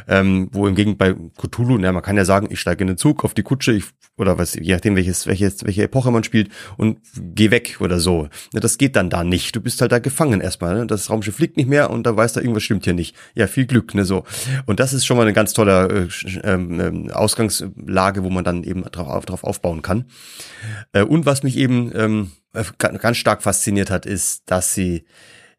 [0.08, 2.98] Ähm, wo im Gegenteil bei Cthulhu, na, man kann ja sagen, ich steige in den
[2.98, 3.86] Zug auf die Kutsche, ich,
[4.18, 8.30] oder was, je nachdem, welches, welches, welche Epoche man spielt und geh weg oder so.
[8.54, 9.56] Ne, das geht dann da nicht.
[9.56, 10.76] Du bist halt da gefangen erstmal.
[10.76, 10.88] Ne?
[10.88, 13.16] Das Raumschiff fliegt nicht mehr und da weißt du, irgendwas stimmt hier nicht.
[13.34, 14.24] Ja, viel Glück, ne, so.
[14.66, 18.84] Und das ist schon mal eine ganz tolle äh, ähm, Ausgangslage, wo man dann eben
[18.84, 20.06] drauf, drauf aufbauen kann.
[20.94, 25.06] Äh, und was mich eben ähm, äh, ga- ganz stark fasziniert hat, ist, dass sie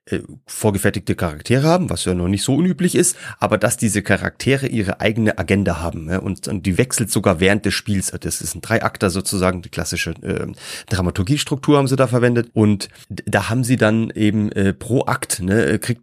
[0.08, 4.68] äh, vorgefertigte Charaktere haben, was ja noch nicht so unüblich ist, aber dass diese Charaktere
[4.68, 8.12] ihre eigene Agenda haben ja, und, und die wechselt sogar während des Spiels.
[8.20, 10.46] Das ist ein Dreiakter sozusagen, die klassische äh,
[10.88, 15.80] Dramaturgiestruktur haben sie da verwendet und da haben sie dann eben äh, pro Akt, ne,
[15.80, 16.02] kriegt,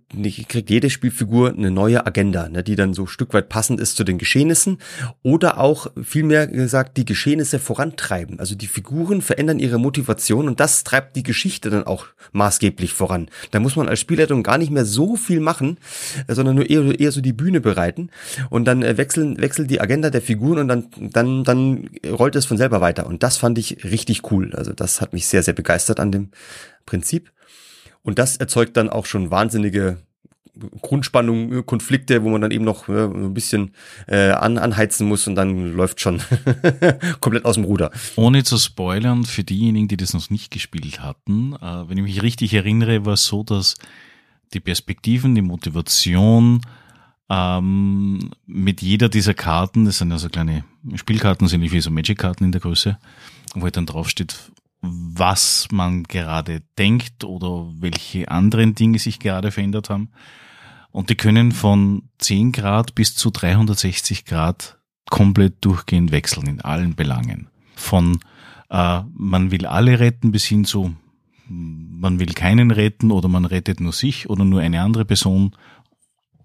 [0.49, 3.95] kriegt jede Spielfigur eine neue Agenda, ne, die dann so ein Stück weit passend ist
[3.95, 4.79] zu den Geschehnissen
[5.21, 8.39] oder auch vielmehr gesagt die Geschehnisse vorantreiben.
[8.41, 13.29] Also die Figuren verändern ihre Motivation und das treibt die Geschichte dann auch maßgeblich voran.
[13.51, 15.77] Da muss man als Spielleitung gar nicht mehr so viel machen,
[16.27, 18.09] äh, sondern nur eher, eher so die Bühne bereiten.
[18.49, 22.45] Und dann äh, wechseln wechselt die Agenda der Figuren und dann dann dann rollt es
[22.45, 23.05] von selber weiter.
[23.05, 24.53] Und das fand ich richtig cool.
[24.53, 26.29] Also das hat mich sehr sehr begeistert an dem
[26.85, 27.31] Prinzip.
[28.01, 29.97] Und das erzeugt dann auch schon wahnsinnige
[30.81, 33.71] Grundspannung, äh, Konflikte, wo man dann eben noch äh, ein bisschen
[34.07, 36.21] äh, an, anheizen muss und dann läuft schon
[37.19, 37.91] komplett aus dem Ruder.
[38.15, 42.21] Ohne zu spoilern, für diejenigen, die das noch nicht gespielt hatten, äh, wenn ich mich
[42.21, 43.75] richtig erinnere, war es so, dass
[44.53, 46.61] die Perspektiven, die Motivation
[47.29, 50.63] ähm, mit jeder dieser Karten, das sind ja so kleine
[50.95, 52.99] Spielkarten, sind nicht wie so Magic-Karten in der Größe,
[53.55, 54.35] wo halt dann draufsteht,
[54.83, 60.09] was man gerade denkt oder welche anderen Dinge sich gerade verändert haben.
[60.91, 64.77] Und die können von 10 Grad bis zu 360 Grad
[65.09, 67.47] komplett durchgehend wechseln in allen Belangen.
[67.75, 68.19] Von
[68.69, 70.95] äh, man will alle retten bis hin zu
[71.47, 75.55] man will keinen retten oder man rettet nur sich oder nur eine andere Person.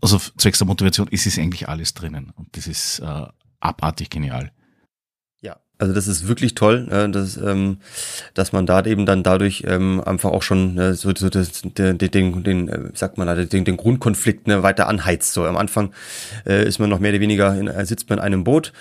[0.00, 3.26] Also zwecks der Motivation ist es eigentlich alles drinnen und das ist äh,
[3.60, 4.52] abartig genial.
[5.78, 7.78] Also das ist wirklich toll, äh, dass, ähm,
[8.34, 11.98] dass man da eben dann dadurch ähm, einfach auch schon äh, so, so das, den,
[11.98, 15.32] den, den, äh, sagt man, den, den Grundkonflikt ne, weiter anheizt.
[15.34, 15.92] So am Anfang
[16.46, 18.72] äh, ist man noch mehr oder weniger in, äh, sitzt man in einem Boot.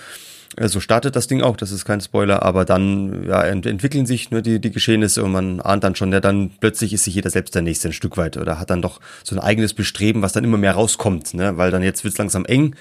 [0.55, 4.07] Äh, so startet das Ding auch, das ist kein Spoiler, aber dann ja, ent entwickeln
[4.07, 7.13] sich nur die, die Geschehnisse und man ahnt dann schon, ja, dann plötzlich ist sich
[7.13, 10.23] jeder selbst der Nächste ein Stück weit oder hat dann doch so ein eigenes Bestreben,
[10.23, 11.57] was dann immer mehr rauskommt, ne?
[11.57, 12.75] weil dann jetzt wird's langsam eng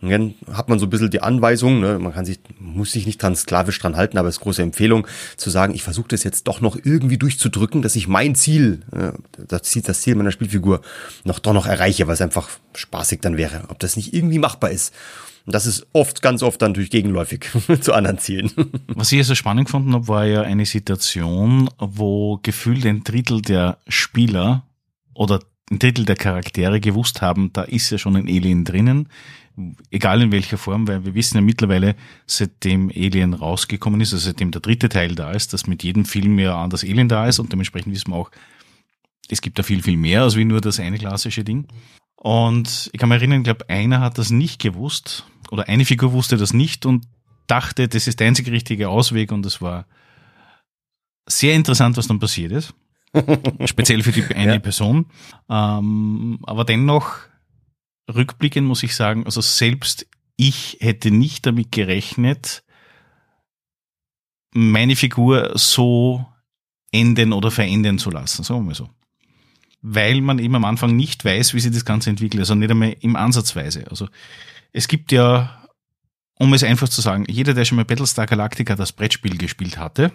[0.00, 3.06] und dann hat man so ein bisschen die Anweisung, ne, man kann sich, muss sich
[3.06, 6.24] nicht dran sklavisch dran halten, aber es ist große Empfehlung, zu sagen, ich versuche das
[6.24, 9.12] jetzt doch noch irgendwie durchzudrücken, dass ich mein Ziel, äh,
[9.48, 10.80] das Ziel, meiner Spielfigur
[11.24, 14.70] noch doch noch erreiche, weil es einfach spaßig dann wäre, ob das nicht irgendwie machbar
[14.70, 14.92] ist.
[15.46, 17.46] Und das ist oft, ganz oft dann natürlich gegenläufig
[17.80, 18.50] zu anderen Zielen.
[18.88, 23.78] Was ich so spannend gefunden habe, war ja eine Situation, wo gefühlt ein Drittel der
[23.86, 24.66] Spieler
[25.12, 25.40] oder
[25.70, 29.08] ein Drittel der Charaktere gewusst haben, da ist ja schon ein Alien drinnen
[29.90, 31.94] egal in welcher Form, weil wir wissen ja mittlerweile,
[32.26, 36.38] seitdem Alien rausgekommen ist, also seitdem der dritte Teil da ist, dass mit jedem Film
[36.38, 38.30] ja anders Alien da ist und dementsprechend wissen wir auch,
[39.28, 41.66] es gibt da viel, viel mehr als wie nur das eine klassische Ding.
[42.16, 46.12] Und ich kann mich erinnern, ich glaube, einer hat das nicht gewusst oder eine Figur
[46.12, 47.06] wusste das nicht und
[47.46, 49.86] dachte, das ist der einzige richtige Ausweg und es war
[51.26, 52.74] sehr interessant, was dann passiert ist.
[53.66, 54.58] Speziell für die eine ja.
[54.58, 55.06] Person.
[55.48, 57.18] Ähm, aber dennoch
[58.12, 62.64] rückblickend muss ich sagen, also selbst ich hätte nicht damit gerechnet,
[64.52, 66.26] meine Figur so
[66.92, 68.88] enden oder verenden zu lassen, sagen wir so.
[69.82, 72.96] Weil man eben am Anfang nicht weiß, wie sich das Ganze entwickelt, also nicht einmal
[73.00, 73.84] im Ansatzweise.
[73.90, 74.08] Also
[74.72, 75.66] es gibt ja,
[76.38, 80.12] um es einfach zu sagen, jeder, der schon mal Battlestar Galactica das Brettspiel gespielt hatte,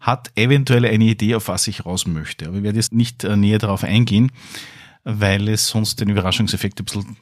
[0.00, 2.46] hat eventuell eine Idee, auf was ich raus möchte.
[2.46, 4.30] Aber ich werde jetzt nicht äh, näher darauf eingehen
[5.10, 7.16] weil es sonst den Überraschungseffekt ein bisschen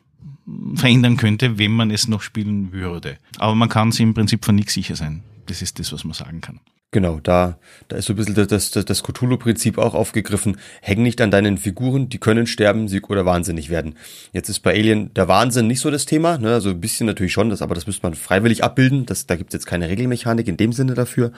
[0.75, 3.17] verändern könnte, wenn man es noch spielen würde.
[3.39, 5.23] Aber man kann sich im Prinzip von nichts sicher sein.
[5.47, 6.59] Das ist das, was man sagen kann.
[6.91, 7.59] Genau, da,
[7.89, 10.57] da ist so ein bisschen das, das, das Cthulhu-Prinzip auch aufgegriffen.
[10.83, 13.97] Häng nicht an deinen Figuren, die können sterben, sieg oder wahnsinnig werden.
[14.33, 16.55] Jetzt ist bei Alien der Wahnsinn nicht so das Thema, ne?
[16.55, 19.05] also ein bisschen natürlich schon, das, aber das müsste man freiwillig abbilden.
[19.05, 21.33] Das, da gibt es jetzt keine Regelmechanik in dem Sinne dafür.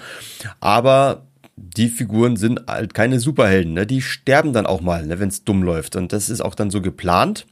[0.61, 1.28] Aber
[1.59, 3.86] die Figuren sind halt keine Superhelden, ne?
[3.86, 5.18] die sterben dann auch mal, ne?
[5.18, 5.96] wenn es dumm läuft.
[5.96, 7.46] Und das ist auch dann so geplant.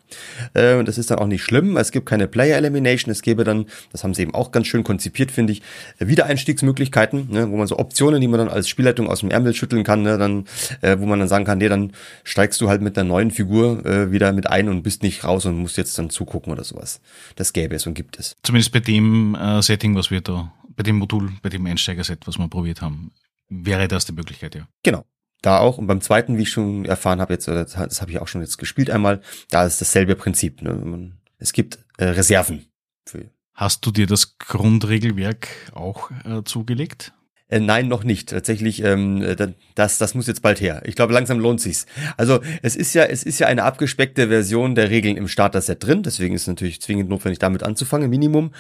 [0.55, 1.77] Äh, und das ist dann auch nicht schlimm.
[1.77, 3.11] Es gibt keine Player Elimination.
[3.11, 5.63] Es gäbe dann, das haben sie eben auch ganz schön konzipiert, finde ich,
[5.99, 7.51] Wiedereinstiegsmöglichkeiten, ne?
[7.51, 10.19] wo man so Optionen, die man dann als Spielleitung aus dem Ärmel schütteln kann, ne?
[10.19, 10.45] dann,
[10.83, 11.93] äh, wo man dann sagen kann, nee, dann
[12.25, 15.47] steigst du halt mit der neuen Figur äh, wieder mit ein und bist nicht raus
[15.47, 17.01] und musst jetzt dann zugucken oder sowas.
[17.35, 18.37] Das gäbe es und gibt es.
[18.43, 22.39] Zumindest bei dem äh, Setting, was wir da, bei dem Modul, bei dem Einsteigerset, was
[22.39, 23.11] wir probiert haben,
[23.49, 24.69] wäre das die Möglichkeit, ja.
[24.83, 25.05] Genau.
[25.43, 25.79] Da auch.
[25.79, 28.57] Und beim zweiten, wie ich schon erfahren habe, jetzt, das habe ich auch schon jetzt
[28.57, 29.21] gespielt einmal,
[29.51, 30.63] da ist dasselbe Prinzip.
[30.63, 31.13] Ne?
[31.39, 32.67] Es gibt äh, Reserven.
[33.55, 37.13] Hast du dir das Grundregelwerk auch äh, zugelegt?
[37.49, 38.31] Äh, nein, noch nicht.
[38.31, 39.37] Tatsächlich, ähm, äh,
[39.77, 40.83] das, das muss jetzt bald her.
[40.85, 41.87] Ich glaube, langsam lohnt sich's.
[42.17, 46.03] Also es ist ja, es ist ja eine abgespeckte Version der Regeln im Starter-Set drin.
[46.03, 48.51] Deswegen ist es natürlich zwingend notwendig, damit anzufangen, Minimum.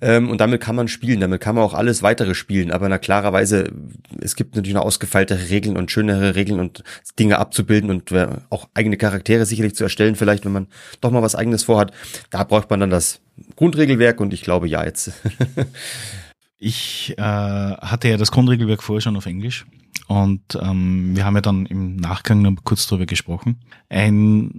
[0.00, 1.20] Ähm, und damit kann man spielen.
[1.20, 2.70] Damit kann man auch alles weitere spielen.
[2.70, 3.72] Aber na klarerweise,
[4.20, 6.84] es gibt natürlich noch ausgefeiltere Regeln und schönere Regeln und
[7.18, 10.14] Dinge abzubilden und äh, auch eigene Charaktere sicherlich zu erstellen.
[10.14, 10.68] Vielleicht, wenn man
[11.00, 11.90] doch mal was Eigenes vorhat.
[12.30, 13.20] Da braucht man dann das
[13.56, 15.10] Grundregelwerk und ich glaube, ja, jetzt.
[16.62, 19.64] Ich äh, hatte ja das Grundregelwerk vorher schon auf Englisch
[20.08, 23.56] und ähm, wir haben ja dann im Nachgang noch kurz darüber gesprochen.
[23.88, 24.50] Ein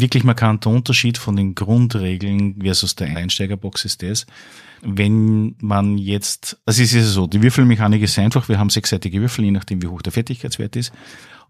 [0.00, 4.26] wirklich markanter Unterschied von den Grundregeln versus der Einsteigerbox ist das,
[4.82, 9.44] wenn man jetzt, also es ist so, die Würfelmechanik ist einfach, wir haben sechsseitige Würfel,
[9.44, 10.92] je nachdem wie hoch der Fertigkeitswert ist.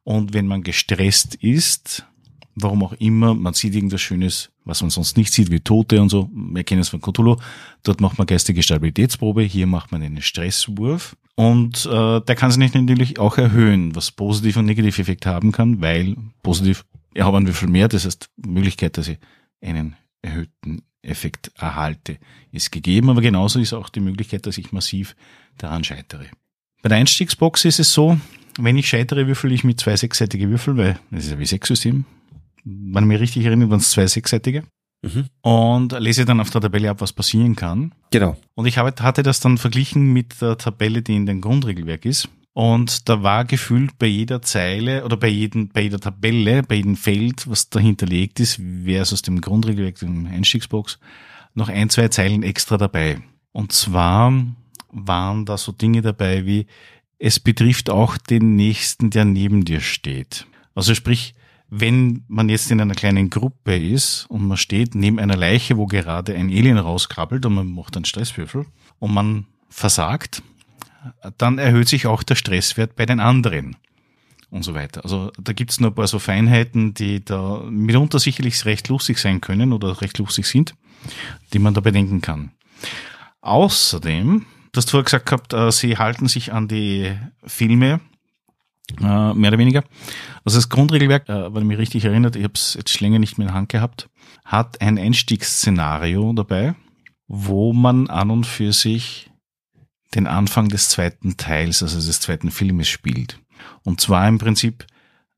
[0.04, 2.04] Und wenn man gestresst ist,
[2.56, 6.08] warum auch immer, man sieht irgendwas Schönes, was man sonst nicht sieht, wie Tote und
[6.08, 6.28] so.
[6.32, 7.36] Wir kennen es von Cthulhu.
[7.84, 11.16] Dort macht man geistige Stabilitätsprobe, hier macht man einen Stresswurf.
[11.36, 15.82] Und äh, der kann sich natürlich auch erhöhen, was positiv und negativ Effekt haben kann,
[15.82, 19.18] weil positiv, ich habe einen Würfel mehr, das heißt, Möglichkeit, dass ich
[19.60, 22.16] einen erhöhten Effekt erhalte,
[22.52, 25.14] ist gegeben, aber genauso ist auch die Möglichkeit, dass ich massiv
[25.58, 26.26] daran scheitere.
[26.82, 28.18] Bei der Einstiegsbox ist es so,
[28.58, 32.06] wenn ich scheitere, würfel ich mit zwei sechsseitige Würfel, weil das ist ja wie Sechs-System,
[32.66, 34.64] wenn ich mich richtig erinnere, waren es zwei sechsseitige.
[35.02, 35.26] Mhm.
[35.42, 37.94] Und lese dann auf der Tabelle ab, was passieren kann.
[38.10, 38.36] Genau.
[38.54, 42.28] Und ich habe, hatte das dann verglichen mit der Tabelle, die in dem Grundregelwerk ist.
[42.54, 46.96] Und da war gefühlt bei jeder Zeile oder bei, jedem, bei jeder Tabelle, bei jedem
[46.96, 50.98] Feld, was dahinterlegt ist, versus dem Grundregelwerk, dem Einstiegsbox,
[51.54, 53.20] noch ein, zwei Zeilen extra dabei.
[53.52, 54.32] Und zwar
[54.90, 56.66] waren da so Dinge dabei wie,
[57.18, 60.46] es betrifft auch den Nächsten, der neben dir steht.
[60.74, 61.34] Also sprich,
[61.68, 65.86] wenn man jetzt in einer kleinen Gruppe ist und man steht neben einer Leiche, wo
[65.86, 68.66] gerade ein Alien rauskrabbelt und man macht einen Stresswürfel
[68.98, 70.42] und man versagt,
[71.38, 73.76] dann erhöht sich auch der Stresswert bei den anderen
[74.50, 75.02] und so weiter.
[75.04, 79.40] Also da gibt's nur ein paar so Feinheiten, die da mitunter sicherlich recht lustig sein
[79.40, 80.74] können oder recht lustig sind,
[81.52, 82.52] die man da bedenken kann.
[83.40, 87.12] Außerdem, du hast vorher gesagt gehabt, äh, sie halten sich an die
[87.44, 88.00] Filme,
[89.00, 89.84] äh, mehr oder weniger.
[90.44, 93.18] Also das Grundregelwerk, äh, wenn ich mich richtig erinnert, ich habe es jetzt schon länger
[93.18, 94.08] nicht mehr in der Hand gehabt,
[94.44, 96.74] hat ein Einstiegsszenario dabei,
[97.26, 99.30] wo man an und für sich
[100.14, 103.40] den Anfang des zweiten Teils, also des zweiten Filmes spielt.
[103.84, 104.86] Und zwar im Prinzip,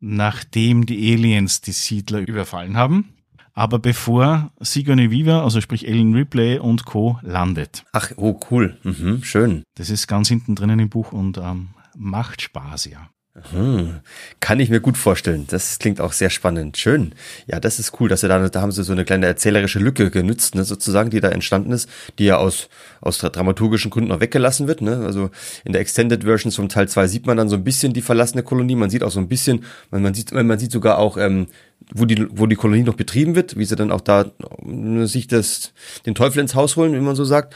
[0.01, 3.15] nachdem die Aliens die Siedler überfallen haben,
[3.55, 7.19] aber bevor Sigourney Weaver, also sprich Ellen Ripley und Co.
[7.23, 7.85] landet.
[7.93, 9.65] Ach, oh cool, mhm, schön.
[9.75, 13.11] Das ist ganz hinten drinnen im Buch und ähm, macht Spaß, ja.
[13.51, 14.01] Hm,
[14.41, 15.47] kann ich mir gut vorstellen.
[15.49, 16.76] Das klingt auch sehr spannend.
[16.76, 17.12] Schön.
[17.47, 20.11] Ja, das ist cool, dass sie da, da haben sie so eine kleine erzählerische Lücke
[20.11, 22.68] genützt, ne, sozusagen, die da entstanden ist, die ja aus,
[23.01, 25.05] aus dramaturgischen Gründen noch weggelassen wird, ne.
[25.05, 25.30] Also
[25.64, 28.43] in der Extended Version zum Teil 2 sieht man dann so ein bisschen die verlassene
[28.43, 28.76] Kolonie.
[28.76, 31.49] Man sieht auch so ein bisschen, man, man sieht, man sieht sogar auch, ähm,
[31.95, 34.31] wo die, wo die Kolonie noch betrieben wird, wie sie dann auch da
[34.66, 35.72] äh, sich das,
[36.05, 37.55] den Teufel ins Haus holen, wie man so sagt,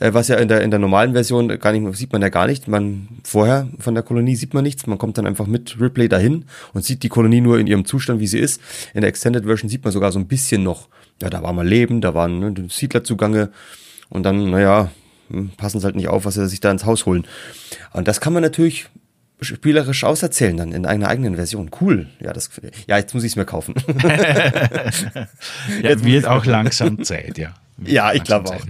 [0.00, 2.46] äh, was ja in der, in der normalen Version gar nicht, sieht man ja gar
[2.46, 2.68] nicht.
[2.68, 4.86] Man, vorher von der Kolonie sieht man nichts.
[4.86, 6.44] Man kommt dann einfach mit Ripley dahin
[6.74, 8.60] und sieht die Kolonie nur in ihrem Zustand, wie sie ist.
[8.92, 10.88] In der Extended Version sieht man sogar so ein bisschen noch,
[11.22, 13.50] ja, da war mal Leben, da waren ne, Siedler zugange
[14.10, 14.90] und dann, naja,
[15.30, 17.26] hm, passen sie halt nicht auf, was sie sich da ins Haus holen.
[17.92, 18.88] Und das kann man natürlich
[19.40, 21.70] spielerisch auserzählen dann in einer eigenen Version.
[21.80, 22.08] Cool.
[22.20, 22.50] Ja, das,
[22.86, 23.74] ja, jetzt muss ich es mir kaufen.
[25.82, 27.54] ja, wird auch langsam Zeit, ja.
[27.76, 28.66] Wird ja, ich glaube auch.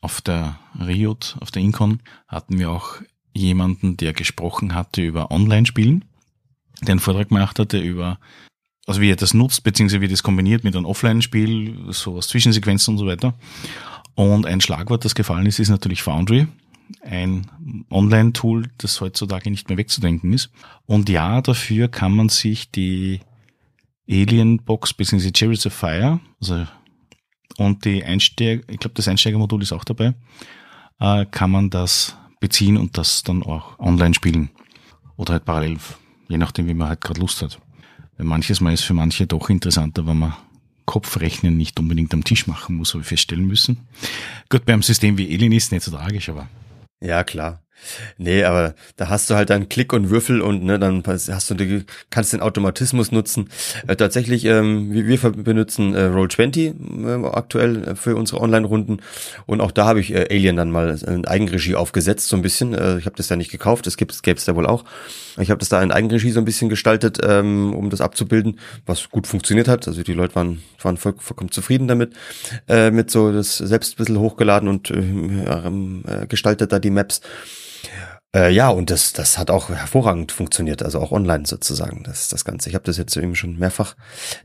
[0.00, 2.96] Auf der Riot, auf der Incon hatten wir auch
[3.32, 6.04] jemanden, der gesprochen hatte über Online-Spielen,
[6.80, 8.18] der einen Vortrag gemacht hatte über,
[8.86, 12.94] also wie er das nutzt, beziehungsweise wie das kombiniert mit einem Offline-Spiel, so was Zwischensequenzen
[12.94, 13.34] und so weiter.
[14.14, 16.48] Und ein Schlagwort, das gefallen ist, ist natürlich Foundry
[17.02, 17.46] ein
[17.90, 20.50] Online-Tool, das heutzutage nicht mehr wegzudenken ist.
[20.86, 23.20] Und ja, dafür kann man sich die
[24.08, 25.30] Alien-Box bzw.
[25.34, 26.66] Chariots of Fire, also
[27.58, 30.14] und die Einsteiger, ich glaube, das Einsteigermodul ist auch dabei,
[31.00, 34.50] äh, kann man das beziehen und das dann auch online spielen.
[35.16, 35.78] Oder halt parallel,
[36.28, 37.60] je nachdem, wie man halt gerade Lust hat.
[38.16, 40.34] Weil manches Mal ist für manche doch interessanter, wenn man
[40.84, 43.86] Kopfrechnen nicht unbedingt am Tisch machen muss, habe ich feststellen müssen.
[44.48, 46.48] Gut, beim System wie Alien ist nicht so tragisch, aber
[47.02, 47.58] ja, klar.
[48.18, 51.54] Nee, aber da hast du halt dann Klick und Würfel und ne, dann hast du
[51.54, 53.48] die, kannst den Automatismus nutzen.
[53.86, 59.00] Äh, tatsächlich, ähm, wir, wir benutzen äh, Roll20 äh, aktuell äh, für unsere Online-Runden
[59.46, 62.74] und auch da habe ich äh, Alien dann mal in Eigenregie aufgesetzt, so ein bisschen.
[62.74, 64.84] Äh, ich habe das ja nicht gekauft, das gäbe es da wohl auch.
[65.38, 69.10] Ich habe das da in Eigenregie so ein bisschen gestaltet, ähm, um das abzubilden, was
[69.10, 69.88] gut funktioniert hat.
[69.88, 72.12] Also die Leute waren, waren voll, vollkommen zufrieden damit,
[72.68, 77.22] äh, mit so das selbst ein bisschen hochgeladen und äh, äh, gestaltet da die Maps.
[78.34, 82.46] Äh, ja, und das, das hat auch hervorragend funktioniert, also auch online sozusagen, das, das
[82.46, 82.70] Ganze.
[82.70, 83.94] Ich habe das jetzt eben schon mehrfach,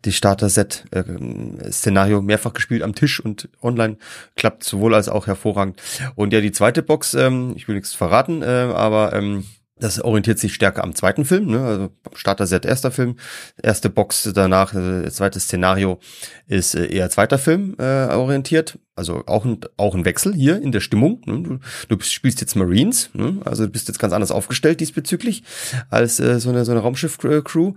[0.04, 3.96] die Starter-Set-Szenario äh, mehrfach gespielt am Tisch und online
[4.36, 5.82] klappt sowohl als auch hervorragend.
[6.16, 9.46] Und ja, die zweite Box, ähm, ich will nichts verraten, äh, aber ähm,
[9.80, 11.64] das orientiert sich stärker am zweiten Film, ne?
[11.64, 13.16] also Starter-Set erster Film,
[13.62, 16.00] erste Box danach, äh, zweites Szenario
[16.48, 20.72] ist äh, eher zweiter Film äh, orientiert, also auch ein, auch ein Wechsel hier in
[20.72, 21.22] der Stimmung.
[21.26, 21.60] Ne?
[21.88, 23.38] Du, du spielst jetzt Marines, ne?
[23.46, 25.44] also du bist jetzt ganz anders aufgestellt diesbezüglich
[25.90, 27.74] als äh, so eine so eine Raumschiff-Crew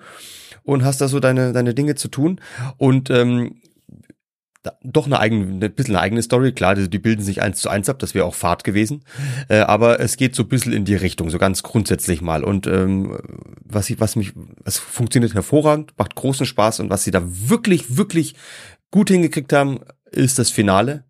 [0.62, 2.40] und hast da so deine deine Dinge zu tun
[2.78, 3.56] und ähm,
[4.82, 6.52] doch eine eigene, ein bisschen eine eigene Story.
[6.52, 9.04] Klar, die, die bilden sich eins zu eins ab, das wäre auch Fahrt gewesen.
[9.48, 12.44] Äh, aber es geht so ein bisschen in die Richtung, so ganz grundsätzlich mal.
[12.44, 13.18] Und ähm,
[13.64, 14.32] was, ich, was mich,
[14.62, 18.34] was funktioniert hervorragend, macht großen Spaß und was sie da wirklich, wirklich
[18.90, 19.80] gut hingekriegt haben,
[20.10, 21.04] ist das Finale.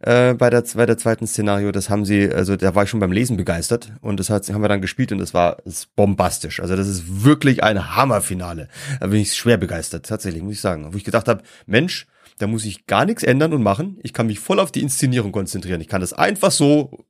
[0.00, 3.00] Äh, bei, der, bei der zweiten Szenario, das haben sie, also da war ich schon
[3.00, 5.96] beim Lesen begeistert und das hat, haben wir dann gespielt und das war das ist
[5.96, 6.60] bombastisch.
[6.60, 8.68] Also das ist wirklich ein Hammerfinale.
[9.00, 10.92] Da bin ich schwer begeistert, tatsächlich, muss ich sagen.
[10.92, 12.06] Wo ich gedacht habe, Mensch,
[12.38, 13.98] da muss ich gar nichts ändern und machen.
[14.02, 15.80] Ich kann mich voll auf die Inszenierung konzentrieren.
[15.80, 17.04] Ich kann das einfach so,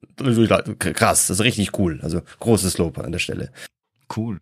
[0.78, 2.00] krass, das ist richtig cool.
[2.02, 3.52] Also großes Lob an der Stelle.
[4.14, 4.40] Cool.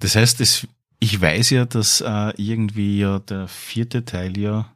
[0.00, 0.66] Das heißt, es,
[0.98, 4.72] ich weiß ja, dass äh, irgendwie ja der vierte Teil ja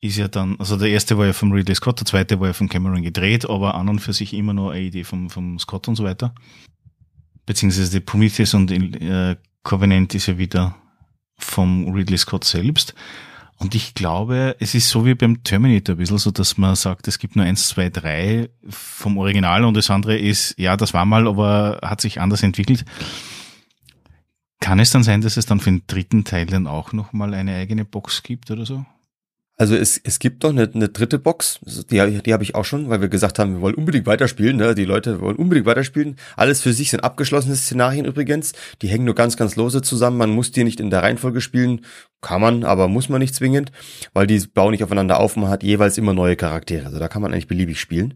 [0.00, 2.52] ist ja dann, also der erste war ja vom Ridley Scott, der zweite war ja
[2.52, 5.88] von Cameron gedreht, aber an und für sich immer nur eine Idee vom, vom Scott
[5.88, 6.34] und so weiter.
[7.46, 10.76] Beziehungsweise die Prometheus und äh, Covenant ist ja wieder
[11.38, 12.94] vom Ridley Scott selbst.
[13.58, 17.08] Und ich glaube, es ist so wie beim Terminator ein bisschen so, dass man sagt,
[17.08, 21.06] es gibt nur eins, zwei, drei vom Original und das andere ist, ja, das war
[21.06, 22.84] mal, aber hat sich anders entwickelt.
[24.60, 27.56] Kann es dann sein, dass es dann für den dritten Teil dann auch nochmal eine
[27.56, 28.84] eigene Box gibt oder so?
[29.58, 32.90] Also es, es gibt doch eine, eine dritte Box, die, die habe ich auch schon,
[32.90, 34.56] weil wir gesagt haben, wir wollen unbedingt weiterspielen.
[34.58, 34.74] Ne?
[34.74, 36.16] Die Leute wollen unbedingt weiterspielen.
[36.36, 38.52] Alles für sich sind abgeschlossene Szenarien übrigens.
[38.82, 40.18] Die hängen nur ganz, ganz lose zusammen.
[40.18, 41.86] Man muss die nicht in der Reihenfolge spielen.
[42.20, 43.72] Kann man, aber muss man nicht zwingend,
[44.12, 45.36] weil die bauen nicht aufeinander auf.
[45.36, 46.86] Man hat jeweils immer neue Charaktere.
[46.86, 48.14] Also da kann man eigentlich beliebig spielen.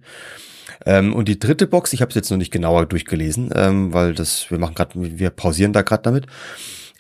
[0.85, 4.15] Ähm, und die dritte Box, ich habe es jetzt noch nicht genauer durchgelesen, ähm, weil
[4.15, 6.27] das wir machen gerade, wir pausieren da gerade damit.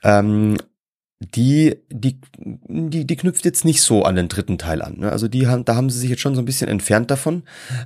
[0.02, 0.56] Ähm,
[1.20, 4.98] die, die, die, die knüpft jetzt nicht so an den dritten Teil an.
[4.98, 5.12] Ne?
[5.12, 7.42] Also die haben, da haben sie sich jetzt schon so ein bisschen entfernt davon.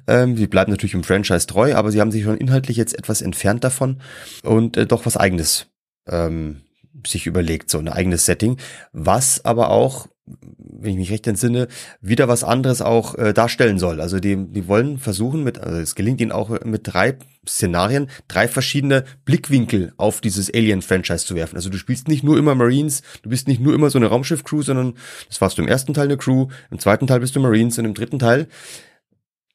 [0.07, 3.23] Ähm, sie bleiben natürlich im Franchise treu, aber sie haben sich schon inhaltlich jetzt etwas
[3.23, 4.01] entfernt davon
[4.45, 5.67] und äh, doch was eigenes
[6.07, 6.63] ähm,
[7.05, 8.57] sich überlegt, so ein eigenes Setting,
[8.93, 11.69] was aber auch wenn ich mich recht entsinne,
[12.01, 14.01] wieder was anderes auch äh, darstellen soll.
[14.01, 18.49] Also die, die wollen versuchen mit, also es gelingt ihnen auch mit drei Szenarien, drei
[18.49, 21.57] verschiedene Blickwinkel auf dieses Alien-Franchise zu werfen.
[21.57, 24.63] Also du spielst nicht nur immer Marines, du bist nicht nur immer so eine Raumschiff-Crew,
[24.63, 24.95] sondern
[25.29, 27.85] das warst du im ersten Teil eine Crew, im zweiten Teil bist du Marines und
[27.85, 28.49] im dritten Teil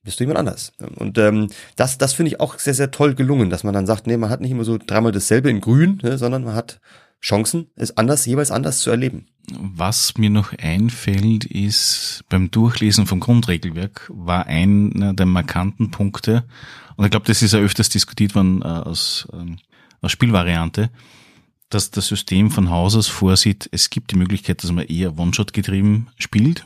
[0.03, 0.71] bist du jemand anders.
[0.95, 4.07] Und ähm, das, das finde ich auch sehr, sehr toll gelungen, dass man dann sagt,
[4.07, 6.79] nee, man hat nicht immer so dreimal dasselbe in grün, ne, sondern man hat
[7.21, 9.27] Chancen, es anders, jeweils anders zu erleben.
[9.51, 16.45] Was mir noch einfällt, ist beim Durchlesen vom Grundregelwerk war einer der markanten Punkte,
[16.95, 19.57] und ich glaube, das ist ja öfters diskutiert worden äh, aus, ähm,
[20.01, 20.89] aus Spielvariante,
[21.69, 25.53] dass das System von Haus aus vorsieht, es gibt die Möglichkeit, dass man eher One-Shot
[25.53, 26.65] getrieben spielt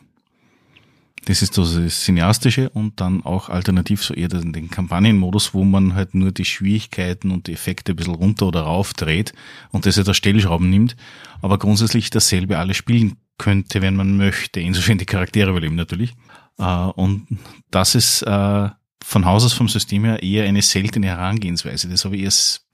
[1.25, 6.15] das ist das Cineastische und dann auch alternativ so eher den, Kampagnenmodus, wo man halt
[6.15, 9.33] nur die Schwierigkeiten und die Effekte ein bisschen runter oder rauf dreht
[9.71, 10.95] und das ja der Stellschrauben nimmt,
[11.41, 16.13] aber grundsätzlich dasselbe alles spielen könnte, wenn man möchte, insofern die Charaktere überleben natürlich.
[16.57, 17.27] Äh, und
[17.71, 18.69] das ist äh,
[19.03, 21.89] von Haus aus vom System her eher eine seltene Herangehensweise.
[21.89, 22.67] Das habe ich erst,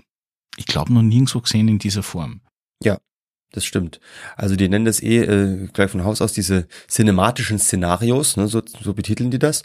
[0.58, 2.41] ich glaube, noch nirgendwo gesehen in dieser Form.
[2.84, 2.97] Ja,
[3.52, 4.00] das stimmt.
[4.36, 8.62] Also die nennen das eh äh, gleich von Haus aus diese cinematischen Szenarios, ne, so,
[8.82, 9.64] so betiteln die das.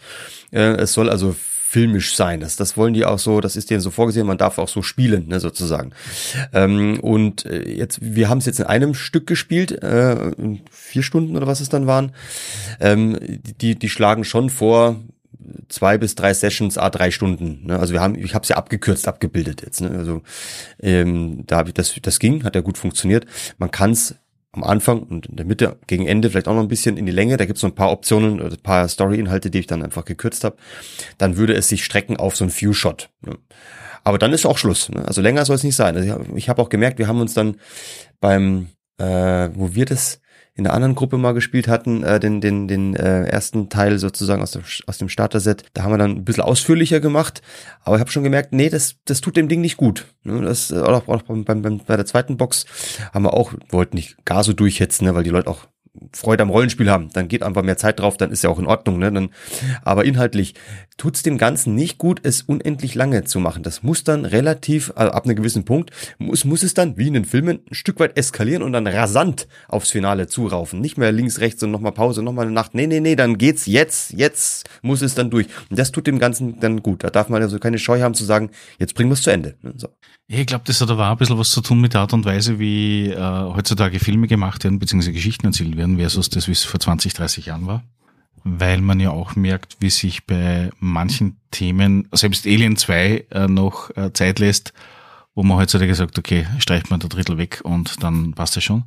[0.51, 1.35] Äh, es soll also
[1.75, 2.39] filmisch sein.
[2.39, 4.81] Das, das wollen die auch so, das ist denen so vorgesehen, man darf auch so
[4.81, 5.91] spielen, ne, sozusagen.
[6.53, 10.31] Ähm, und äh, jetzt, wir haben es jetzt in einem Stück gespielt, äh,
[10.71, 12.13] vier Stunden oder was es dann waren.
[12.79, 13.19] Ähm,
[13.61, 15.01] die, die schlagen schon vor,
[15.69, 17.67] zwei bis drei Sessions, a drei Stunden.
[17.67, 17.79] Ne?
[17.79, 19.81] Also wir haben, ich habe es ja abgekürzt abgebildet jetzt.
[19.81, 19.91] Ne?
[19.91, 20.23] Also
[20.81, 23.27] ähm, da habe ich das, das ging, hat ja gut funktioniert.
[23.59, 24.17] Man kann es
[24.53, 27.13] am Anfang und in der Mitte, gegen Ende vielleicht auch noch ein bisschen in die
[27.13, 27.37] Länge.
[27.37, 30.05] Da gibt es so ein paar Optionen oder ein paar Story-Inhalte, die ich dann einfach
[30.05, 30.57] gekürzt habe.
[31.19, 33.11] Dann würde es sich strecken auf so ein Few-Shot.
[33.23, 33.37] Ne?
[34.05, 34.91] Aber dann ist auch Schluss.
[34.91, 35.05] Ne?
[35.07, 35.97] Also länger soll es nicht sein.
[35.97, 37.57] Also ich habe auch gemerkt, wir haben uns dann
[38.21, 38.69] beim,
[38.99, 40.21] äh, wo wir das
[40.57, 44.41] in der anderen Gruppe mal gespielt hatten, äh, den, den, den äh, ersten Teil sozusagen
[44.41, 45.65] aus dem, aus dem Starter-Set.
[45.75, 47.43] Da haben wir dann ein bisschen ausführlicher gemacht,
[47.83, 50.07] aber ich habe schon gemerkt, nee, das, das tut dem Ding nicht gut.
[50.23, 52.67] Ne, das, auch, auch beim, beim, bei der zweiten Box
[53.13, 55.67] haben wir auch, wollten nicht gar so durchhetzen, ne, weil die Leute auch
[56.13, 58.67] Freude am Rollenspiel haben, dann geht einfach mehr Zeit drauf, dann ist ja auch in
[58.67, 58.99] Ordnung.
[58.99, 59.13] Ne?
[59.13, 59.31] Dann,
[59.83, 60.55] aber inhaltlich
[60.97, 63.63] tut's dem Ganzen nicht gut, es unendlich lange zu machen.
[63.63, 67.15] Das muss dann relativ, also ab einem gewissen Punkt, muss, muss es dann, wie in
[67.15, 70.81] den Filmen, ein Stück weit eskalieren und dann rasant aufs Finale zuraufen.
[70.81, 72.75] Nicht mehr links, rechts und nochmal Pause, nochmal eine Nacht.
[72.75, 75.47] Nee, nee, nee, dann geht's jetzt, jetzt muss es dann durch.
[75.71, 77.05] Und das tut dem Ganzen dann gut.
[77.05, 79.55] Da darf man also keine Scheu haben zu sagen, jetzt bringen wir es zu Ende.
[79.63, 79.75] Ne?
[79.77, 79.89] So.
[80.27, 82.25] Ich glaube, das hat aber auch ein bisschen was zu tun mit der Art und
[82.25, 86.65] Weise, wie äh, heutzutage Filme gemacht werden, beziehungsweise Geschichten erzählt werden, versus das, wie es
[86.65, 87.83] vor 20, 30 Jahren war.
[88.43, 93.95] Weil man ja auch merkt, wie sich bei manchen Themen, selbst Alien 2 äh, noch
[93.97, 94.73] äh, Zeit lässt,
[95.35, 98.85] wo man heutzutage sagt, okay, streicht man der Drittel weg und dann passt das schon.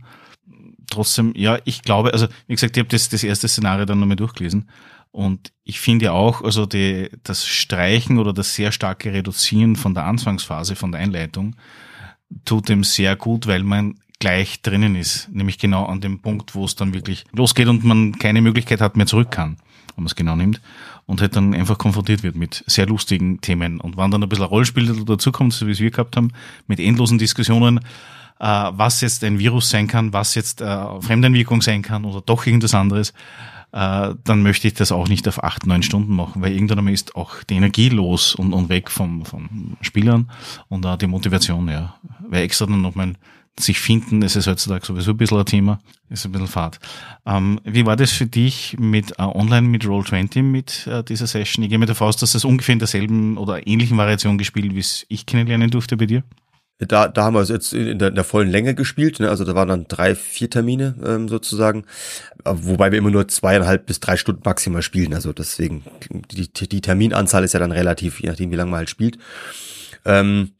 [0.89, 4.15] Trotzdem, ja, ich glaube, also wie gesagt, ich habe das, das erste Szenario dann nochmal
[4.15, 4.69] durchgelesen
[5.17, 10.05] und ich finde auch, also die, das Streichen oder das sehr starke Reduzieren von der
[10.05, 11.55] Anfangsphase, von der Einleitung,
[12.45, 15.27] tut dem sehr gut, weil man gleich drinnen ist.
[15.31, 18.95] Nämlich genau an dem Punkt, wo es dann wirklich losgeht und man keine Möglichkeit hat,
[18.95, 19.57] mehr zurück kann,
[19.95, 20.61] wenn man es genau nimmt.
[21.07, 23.81] Und halt dann einfach konfrontiert wird mit sehr lustigen Themen.
[23.81, 26.31] Und wenn dann ein bisschen Rollspiel dazukommt, so wie es wir gehabt haben,
[26.67, 27.79] mit endlosen Diskussionen,
[28.39, 32.45] äh, was jetzt ein Virus sein kann, was jetzt äh, Fremdenwirkung sein kann oder doch
[32.45, 33.13] irgendwas anderes,
[33.77, 36.93] äh, dann möchte ich das auch nicht auf acht, neun Stunden machen, weil irgendwann einmal
[36.95, 40.31] ist auch die Energie los und, und weg vom, vom Spielern
[40.67, 41.93] und auch die Motivation, ja.
[42.27, 43.13] Weil extra dann nochmal
[43.59, 46.79] sich finden, das ist heutzutage sowieso ein bisschen ein Thema, ist ein bisschen fad.
[47.27, 51.63] Ähm, wie war das für dich mit äh, online mit Roll20 mit äh, dieser Session?
[51.63, 54.79] Ich gehe mir davon aus, dass das ungefähr in derselben oder ähnlichen Variation gespielt, wie
[54.79, 56.23] es ich kennenlernen durfte bei dir.
[56.79, 59.29] Da, da haben wir es jetzt in der, in der vollen Länge gespielt, ne?
[59.29, 61.85] also da waren dann drei, vier Termine ähm, sozusagen,
[62.45, 67.43] wobei wir immer nur zweieinhalb bis drei Stunden maximal spielen, also deswegen, die, die Terminanzahl
[67.43, 69.17] ist ja dann relativ, je nachdem wie lange man halt spielt.
[70.05, 70.51] Ähm,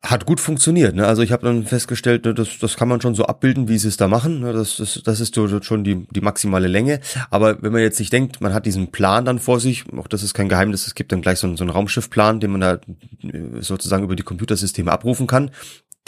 [0.00, 0.94] hat gut funktioniert.
[0.94, 1.06] Ne?
[1.06, 3.88] Also ich habe dann festgestellt, ne, das, das kann man schon so abbilden, wie sie
[3.88, 4.40] es da machen.
[4.40, 4.52] Ne?
[4.52, 7.00] Das, das, das ist schon die, die maximale Länge.
[7.30, 10.22] Aber wenn man jetzt nicht denkt, man hat diesen Plan dann vor sich, auch das
[10.22, 12.74] ist kein Geheimnis, es gibt dann gleich so einen, so einen Raumschiffplan, den man da
[12.74, 15.50] äh, sozusagen über die Computersysteme abrufen kann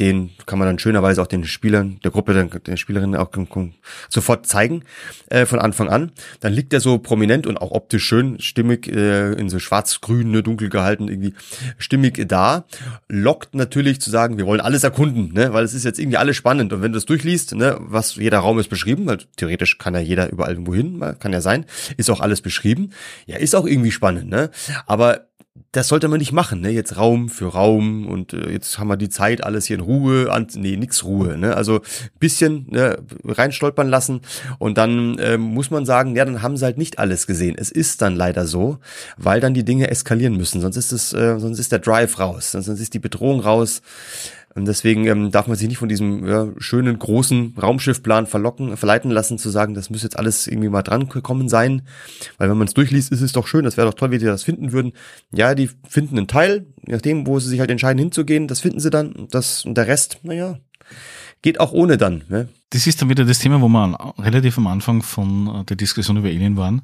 [0.01, 2.33] den kann man dann schönerweise auch den Spielern, der Gruppe,
[2.67, 3.31] der Spielerinnen auch
[4.09, 4.85] sofort zeigen,
[5.29, 6.13] äh, von Anfang an.
[6.41, 10.43] Dann liegt er so prominent und auch optisch schön, stimmig, äh, in so schwarz-grün, ne,
[10.43, 11.35] dunkel gehalten, irgendwie
[11.77, 12.65] stimmig da.
[13.09, 16.37] Lockt natürlich zu sagen, wir wollen alles erkunden, ne, weil es ist jetzt irgendwie alles
[16.37, 16.73] spannend.
[16.73, 20.01] Und wenn du es durchliest, ne, was jeder Raum ist beschrieben, weil theoretisch kann ja
[20.01, 21.67] jeder überall irgendwo hin, kann ja sein,
[21.99, 22.91] ist auch alles beschrieben.
[23.27, 24.51] Ja, ist auch irgendwie spannend, ne.
[24.87, 25.30] Aber
[25.73, 26.71] das sollte man nicht machen, ne?
[26.71, 30.31] Jetzt Raum für Raum und äh, jetzt haben wir die Zeit, alles hier in Ruhe,
[30.31, 31.57] an, nee, nix Ruhe, ne?
[31.57, 31.81] Also
[32.19, 34.21] bisschen ne, reinstolpern lassen
[34.59, 37.57] und dann äh, muss man sagen, ja, dann haben sie halt nicht alles gesehen.
[37.59, 38.79] Es ist dann leider so,
[39.17, 42.53] weil dann die Dinge eskalieren müssen, sonst ist es, äh, sonst ist der Drive raus,
[42.53, 43.83] sonst ist die Bedrohung raus.
[44.55, 49.11] Und deswegen ähm, darf man sich nicht von diesem ja, schönen großen Raumschiffplan verlocken, verleiten
[49.11, 51.83] lassen, zu sagen, das muss jetzt alles irgendwie mal dran gekommen sein.
[52.37, 54.25] Weil wenn man es durchliest, ist es doch schön, das wäre doch toll, wie die
[54.25, 54.93] das finden würden.
[55.33, 58.91] Ja, die finden einen Teil, nachdem, wo sie sich halt entscheiden hinzugehen, das finden sie
[58.91, 59.29] dann.
[59.31, 60.59] Das, und der Rest, naja,
[61.43, 62.25] geht auch ohne dann.
[62.29, 62.49] Ne?
[62.71, 66.17] Das ist dann wieder das Thema, wo wir relativ am Anfang von äh, der Diskussion
[66.17, 66.83] über Alien waren.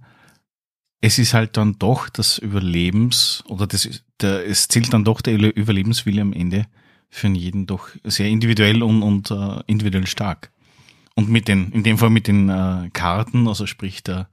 [1.01, 3.89] Es ist halt dann doch das Überlebens, oder das,
[4.21, 6.67] der, es zählt dann doch der Überlebenswille am Ende
[7.09, 10.51] für jeden doch sehr individuell und, und uh, individuell stark.
[11.15, 14.29] Und mit den, in dem Fall mit den uh, Karten, also sprich der,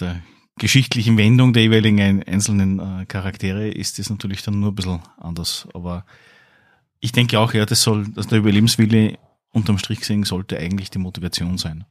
[0.00, 0.22] der
[0.56, 5.68] geschichtlichen Wendung der jeweiligen einzelnen uh, Charaktere, ist das natürlich dann nur ein bisschen anders.
[5.74, 6.06] Aber
[7.00, 9.18] ich denke auch, ja, das soll, dass der Überlebenswille
[9.50, 11.84] unterm Strich gesehen sollte eigentlich die Motivation sein.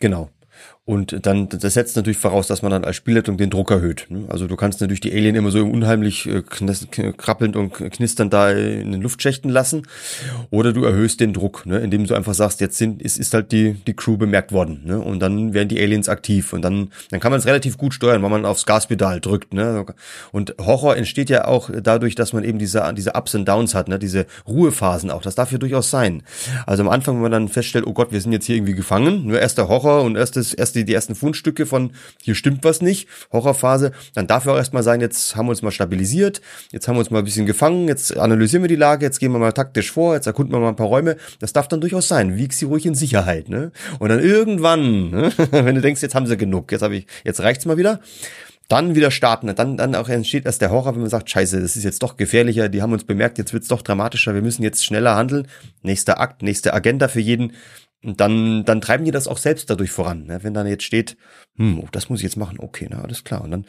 [0.00, 0.30] Genau.
[0.88, 4.06] Und dann, das setzt natürlich voraus, dass man dann als Spielleitung den Druck erhöht.
[4.08, 4.24] Ne?
[4.28, 8.92] Also du kannst natürlich die Alien immer so unheimlich äh, krabbelnd und knisternd da in
[8.92, 9.82] den Luftschächten lassen.
[10.48, 11.76] Oder du erhöhst den Druck, ne?
[11.80, 14.80] indem du einfach sagst, jetzt sind, ist, ist halt die, die Crew bemerkt worden.
[14.86, 14.98] Ne?
[14.98, 16.54] Und dann werden die Aliens aktiv.
[16.54, 19.52] Und dann, dann kann man es relativ gut steuern, weil man aufs Gaspedal drückt.
[19.52, 19.84] Ne?
[20.32, 23.88] Und Horror entsteht ja auch dadurch, dass man eben diese, diese Ups und Downs hat,
[23.88, 23.98] ne?
[23.98, 25.20] diese Ruhephasen auch.
[25.20, 26.22] Das darf ja durchaus sein.
[26.64, 29.26] Also am Anfang, wenn man dann feststellt, oh Gott, wir sind jetzt hier irgendwie gefangen,
[29.26, 32.80] nur erst der Horror und erstes, erst die, die ersten Fundstücke von hier stimmt was
[32.80, 36.40] nicht, Horrorphase, dann darf er auch erstmal sein, jetzt haben wir uns mal stabilisiert,
[36.72, 39.32] jetzt haben wir uns mal ein bisschen gefangen, jetzt analysieren wir die Lage, jetzt gehen
[39.32, 41.16] wir mal taktisch vor, jetzt erkunden wir mal ein paar Räume.
[41.40, 42.36] Das darf dann durchaus sein.
[42.36, 43.72] Wieg sie ruhig in Sicherheit, ne?
[43.98, 45.32] Und dann irgendwann, ne?
[45.50, 48.00] wenn du denkst, jetzt haben sie genug, jetzt habe ich, jetzt reicht's mal wieder
[48.68, 49.52] dann wieder starten.
[49.54, 52.16] Dann, dann auch entsteht erst der Horror, wenn man sagt, scheiße, das ist jetzt doch
[52.16, 55.48] gefährlicher, die haben uns bemerkt, jetzt wird's doch dramatischer, wir müssen jetzt schneller handeln.
[55.82, 57.54] Nächster Akt, nächste Agenda für jeden.
[58.04, 60.26] Und dann, dann treiben die das auch selbst dadurch voran.
[60.26, 60.38] Ne?
[60.42, 61.16] Wenn dann jetzt steht,
[61.56, 63.42] hm, oh, das muss ich jetzt machen, okay, na, alles klar.
[63.42, 63.66] Und dann,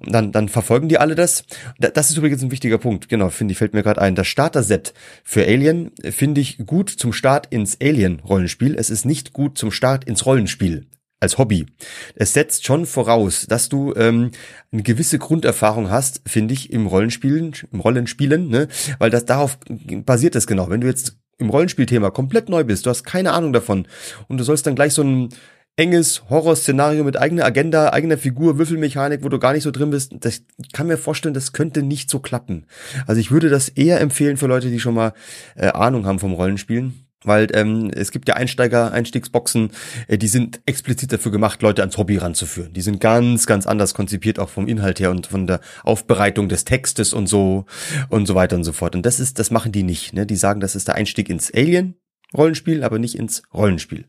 [0.00, 1.44] und dann, dann verfolgen die alle das.
[1.78, 4.16] Das ist übrigens ein wichtiger Punkt, genau, finde ich, fällt mir gerade ein.
[4.16, 8.74] Das Starter-Set für Alien finde ich gut zum Start ins Alien-Rollenspiel.
[8.74, 10.88] Es ist nicht gut zum Start ins Rollenspiel
[11.20, 11.66] als Hobby.
[12.14, 14.32] Es setzt schon voraus, dass du ähm,
[14.72, 18.68] eine gewisse Grunderfahrung hast, finde ich, im Rollenspielen, im Rollenspielen, ne?
[18.98, 19.58] Weil das darauf
[20.04, 20.68] basiert es genau.
[20.70, 23.86] Wenn du jetzt im Rollenspielthema komplett neu bist, du hast keine Ahnung davon
[24.28, 25.28] und du sollst dann gleich so ein
[25.76, 30.12] enges Horrorszenario mit eigener Agenda, eigener Figur, Würfelmechanik, wo du gar nicht so drin bist,
[30.20, 32.66] das kann mir vorstellen, das könnte nicht so klappen.
[33.06, 35.12] Also ich würde das eher empfehlen für Leute, die schon mal
[35.54, 39.70] äh, Ahnung haben vom Rollenspielen weil ähm, es gibt ja Einsteiger, Einstiegsboxen,
[40.06, 42.72] äh, die sind explizit dafür gemacht, Leute ans Hobby ranzuführen.
[42.72, 46.64] Die sind ganz, ganz anders konzipiert, auch vom Inhalt her und von der Aufbereitung des
[46.64, 47.66] Textes und so
[48.08, 48.94] und so weiter und so fort.
[48.94, 50.12] Und das ist, das machen die nicht.
[50.12, 50.26] Ne?
[50.26, 51.94] Die sagen, das ist der Einstieg ins Alien.
[52.36, 54.06] Rollenspiel, aber nicht ins Rollenspiel.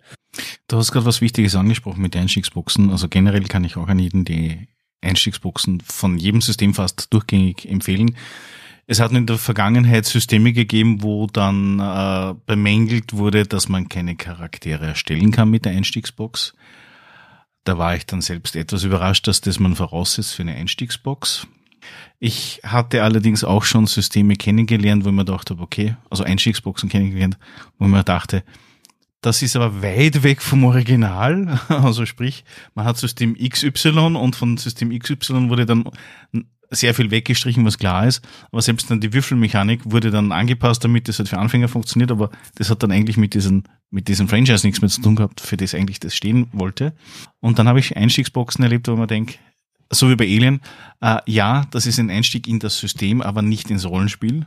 [0.67, 2.91] Du hast gerade was Wichtiges angesprochen mit Einstiegsboxen.
[2.91, 4.67] Also generell kann ich auch an jeden die
[5.01, 8.15] Einstiegsboxen von jedem System fast durchgängig empfehlen.
[8.91, 14.15] Es hat in der Vergangenheit Systeme gegeben, wo dann äh, bemängelt wurde, dass man keine
[14.15, 16.55] Charaktere erstellen kann mit der Einstiegsbox.
[17.65, 21.45] Da war ich dann selbst etwas überrascht, dass das man voraussetzt für eine Einstiegsbox.
[22.17, 27.37] Ich hatte allerdings auch schon Systeme kennengelernt, wo ich mir dachte, okay, also Einstiegsboxen kennengelernt,
[27.77, 28.43] wo ich mir dachte,
[29.21, 31.59] das ist aber weit weg vom Original.
[31.69, 35.83] Also sprich, man hat System XY und von System XY wurde dann
[36.71, 38.21] sehr viel weggestrichen, was klar ist.
[38.51, 42.11] Aber selbst dann die Würfelmechanik wurde dann angepasst, damit das halt für Anfänger funktioniert.
[42.11, 45.41] Aber das hat dann eigentlich mit diesen, mit diesem Franchise nichts mehr zu tun gehabt,
[45.41, 46.93] für das eigentlich das stehen wollte.
[47.39, 49.39] Und dann habe ich Einstiegsboxen erlebt, wo man denkt,
[49.91, 50.61] so wie bei Alien,
[51.01, 54.45] äh, ja, das ist ein Einstieg in das System, aber nicht ins Rollenspiel.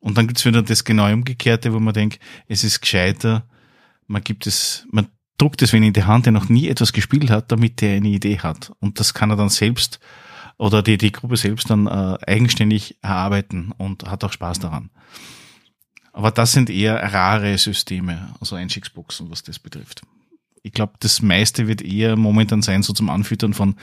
[0.00, 3.44] Und dann gibt's wieder das genau umgekehrte, wo man denkt, es ist gescheiter,
[4.06, 7.30] man gibt es, man druckt es wenn in die Hand, der noch nie etwas gespielt
[7.30, 8.72] hat, damit der eine Idee hat.
[8.80, 9.98] Und das kann er dann selbst
[10.58, 14.90] oder die, die Gruppe selbst dann äh, eigenständig erarbeiten und hat auch Spaß daran.
[16.12, 20.02] Aber das sind eher rare Systeme, also Einstiegsboxen, was das betrifft.
[20.64, 23.76] Ich glaube, das meiste wird eher momentan sein, so zum Anfüttern von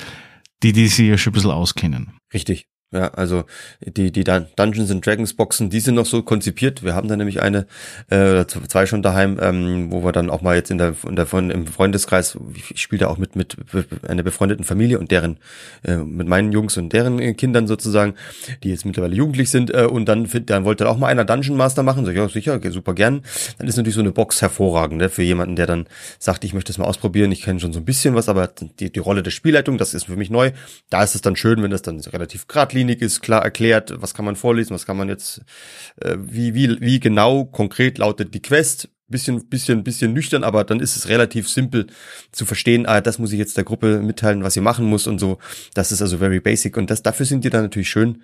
[0.62, 2.12] die, die sich ja schon ein bisschen auskennen.
[2.34, 2.68] Richtig.
[2.96, 3.44] Ja, also
[3.82, 6.82] die, die Dungeons and Dragons Boxen, die sind noch so konzipiert.
[6.82, 7.68] Wir haben da nämlich eine,
[8.10, 11.28] äh, zwei schon daheim, ähm, wo wir dann auch mal jetzt in der, in der
[11.34, 13.58] im Freundeskreis, ich spiele da auch mit, mit
[14.08, 15.40] einer befreundeten Familie und deren,
[15.84, 18.14] äh, mit meinen Jungs und deren Kindern sozusagen,
[18.64, 21.84] die jetzt mittlerweile jugendlich sind, äh, und dann, dann wollte auch mal einer Dungeon Master
[21.84, 22.06] machen.
[22.06, 23.24] So, ja, sicher, super gern.
[23.58, 25.88] Dann ist natürlich so eine Box hervorragend, ne, für jemanden, der dann
[26.18, 28.90] sagt, ich möchte es mal ausprobieren, ich kenne schon so ein bisschen was, aber die,
[28.90, 30.52] die Rolle der Spielleitung, das ist für mich neu.
[30.90, 34.14] Da ist es dann schön, wenn das dann relativ geradlinig Klinik ist klar erklärt, was
[34.14, 35.42] kann man vorlesen, was kann man jetzt,
[36.02, 38.90] äh, wie, wie, wie genau konkret lautet die Quest.
[39.08, 41.86] Bisschen, bisschen, bisschen nüchtern, aber dann ist es relativ simpel
[42.32, 45.20] zu verstehen, ah, das muss ich jetzt der Gruppe mitteilen, was sie machen muss und
[45.20, 45.38] so.
[45.76, 48.24] Das ist also very basic und das, dafür sind die dann natürlich schön.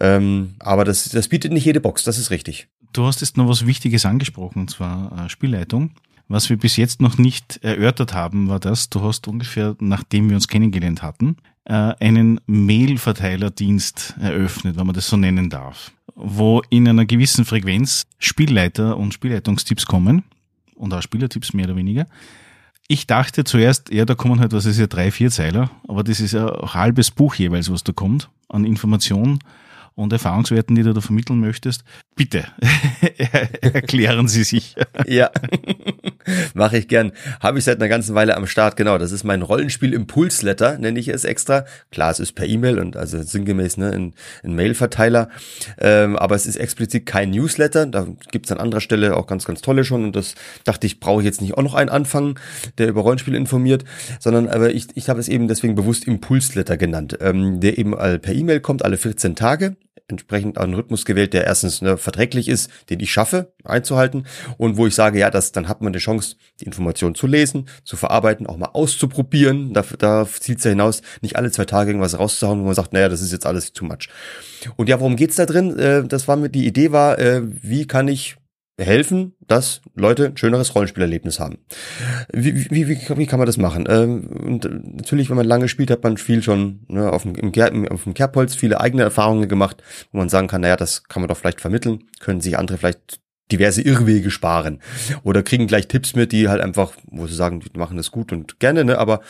[0.00, 2.68] Ähm, aber das, das bietet nicht jede Box, das ist richtig.
[2.92, 5.90] Du hast jetzt noch was Wichtiges angesprochen, und zwar äh, Spielleitung.
[6.28, 10.36] Was wir bis jetzt noch nicht erörtert haben, war das, du hast ungefähr, nachdem wir
[10.36, 17.04] uns kennengelernt hatten, einen Mail-Verteilerdienst eröffnet, wenn man das so nennen darf, wo in einer
[17.04, 20.24] gewissen Frequenz Spielleiter und Spielleitungstipps kommen
[20.74, 22.06] und auch Spielertipps mehr oder weniger.
[22.88, 26.20] Ich dachte zuerst, ja, da kommen halt, was ist ja drei, vier Zeiler, aber das
[26.20, 29.38] ist ja ein halbes Buch jeweils, was da kommt an Informationen
[29.94, 31.84] und Erfahrungswerten, die du da vermitteln möchtest.
[32.14, 32.44] Bitte,
[33.60, 34.74] erklären Sie sich.
[35.06, 35.30] ja,
[36.54, 37.12] mache ich gern.
[37.40, 38.98] Habe ich seit einer ganzen Weile am Start, genau.
[38.98, 41.64] Das ist mein Rollenspiel-Impulsletter, nenne ich es extra.
[41.90, 45.28] Klar, es ist per E-Mail und also sinngemäß ne, ein, ein Mail-Verteiler.
[45.78, 47.86] Ähm, aber es ist explizit kein Newsletter.
[47.86, 50.04] Da gibt's an anderer Stelle auch ganz, ganz tolle schon.
[50.04, 50.34] Und das
[50.64, 52.38] dachte ich, brauche ich jetzt nicht auch noch einen anfangen,
[52.78, 53.84] der über Rollenspiele informiert,
[54.20, 58.32] sondern aber ich, ich habe es eben deswegen bewusst Impulsletter genannt, ähm, der eben per
[58.32, 59.76] E-Mail kommt alle 14 Tage
[60.08, 64.26] entsprechend einen Rhythmus gewählt, der erstens ne, verträglich ist, den ich schaffe einzuhalten
[64.58, 67.68] und wo ich sage, ja, das, dann hat man die Chance, die Information zu lesen,
[67.84, 69.72] zu verarbeiten, auch mal auszuprobieren.
[69.72, 72.92] Da, da zielt es ja hinaus, nicht alle zwei Tage irgendwas rauszuhauen, wo man sagt,
[72.92, 74.08] naja, das ist jetzt alles too much.
[74.76, 75.78] Und ja, worum geht's da drin?
[75.78, 78.36] Äh, das war mir die Idee war, äh, wie kann ich
[78.84, 81.58] helfen, dass Leute ein schöneres Rollenspielerlebnis haben.
[82.32, 83.86] Wie, wie, wie, wie kann man das machen?
[83.88, 84.64] Ähm, und
[84.96, 88.14] natürlich, wenn man lange spielt, hat man viel schon ne, auf, dem, im, auf dem
[88.14, 91.60] Kerbholz viele eigene Erfahrungen gemacht, wo man sagen kann, naja, das kann man doch vielleicht
[91.60, 93.20] vermitteln, können sich andere vielleicht
[93.50, 94.80] diverse Irrwege sparen
[95.24, 98.32] oder kriegen gleich Tipps mit, die halt einfach, wo sie sagen, die machen das gut
[98.32, 99.20] und gerne, ne, aber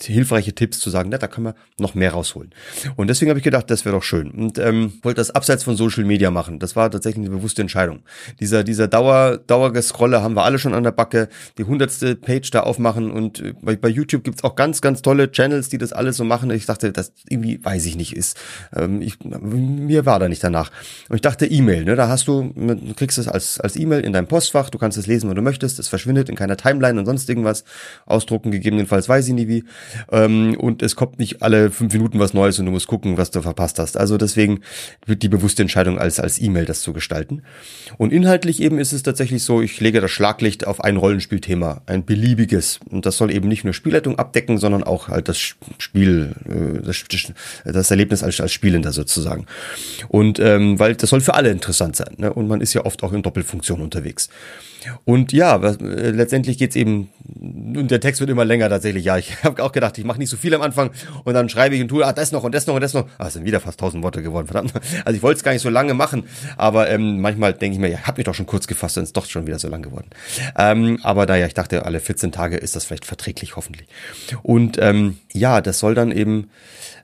[0.00, 2.50] hilfreiche Tipps zu sagen, na, da kann man noch mehr rausholen.
[2.96, 4.30] Und deswegen habe ich gedacht, das wäre doch schön.
[4.30, 6.58] Und ähm, wollte das abseits von Social Media machen.
[6.58, 8.00] Das war tatsächlich eine bewusste Entscheidung.
[8.40, 11.28] Dieser, dieser Dauer, Dauergescrolle haben wir alle schon an der Backe,
[11.58, 15.30] die hundertste Page da aufmachen und äh, bei, bei YouTube gibt's auch ganz, ganz tolle
[15.30, 16.50] Channels, die das alles so machen.
[16.50, 18.38] Ich dachte, das irgendwie, weiß ich nicht, ist,
[18.74, 20.70] ähm, ich, mir war da nicht danach.
[21.08, 24.12] Und ich dachte, E-Mail, ne, da hast du, du kriegst es als, als E-Mail in
[24.12, 27.06] deinem Postfach, du kannst es lesen, wenn du möchtest, es verschwindet in keiner Timeline und
[27.06, 27.64] sonst irgendwas,
[28.06, 29.64] ausdrucken gegebenenfalls, weiß ich nie wie.
[30.10, 33.30] Ähm, und es kommt nicht alle fünf Minuten was Neues und du musst gucken, was
[33.30, 33.96] du verpasst hast.
[33.96, 34.60] Also deswegen
[35.06, 37.42] wird die bewusste Entscheidung als, als E-Mail das zu gestalten.
[37.98, 42.04] Und inhaltlich eben ist es tatsächlich so, ich lege das Schlaglicht auf ein Rollenspielthema, ein
[42.04, 42.80] beliebiges.
[42.88, 47.04] Und das soll eben nicht nur Spielleitung abdecken, sondern auch halt das Spiel, äh, das,
[47.64, 49.46] das Erlebnis als, als Spielender sozusagen.
[50.08, 52.14] Und ähm, weil das soll für alle interessant sein.
[52.16, 52.32] Ne?
[52.32, 54.28] Und man ist ja oft auch in Doppelfunktion unterwegs.
[55.04, 57.08] Und ja, äh, letztendlich geht's eben,
[57.40, 59.04] und der Text wird immer länger tatsächlich.
[59.04, 60.90] Ja, ich habe auch gedacht, ich mache nicht so viel am Anfang
[61.24, 63.08] und dann schreibe ich und tue, ah, das noch und das noch und das noch.
[63.18, 64.72] Ah, es sind wieder fast tausend Worte geworden, verdammt.
[65.04, 66.24] Also ich wollte es gar nicht so lange machen,
[66.56, 69.16] aber ähm, manchmal denke ich mir, ja, hab mich doch schon kurz gefasst, dann ist
[69.16, 70.10] doch schon wieder so lang geworden.
[70.56, 73.88] Ähm, aber naja, ich dachte, alle 14 Tage ist das vielleicht verträglich, hoffentlich.
[74.42, 76.50] Und ähm, ja, das soll dann eben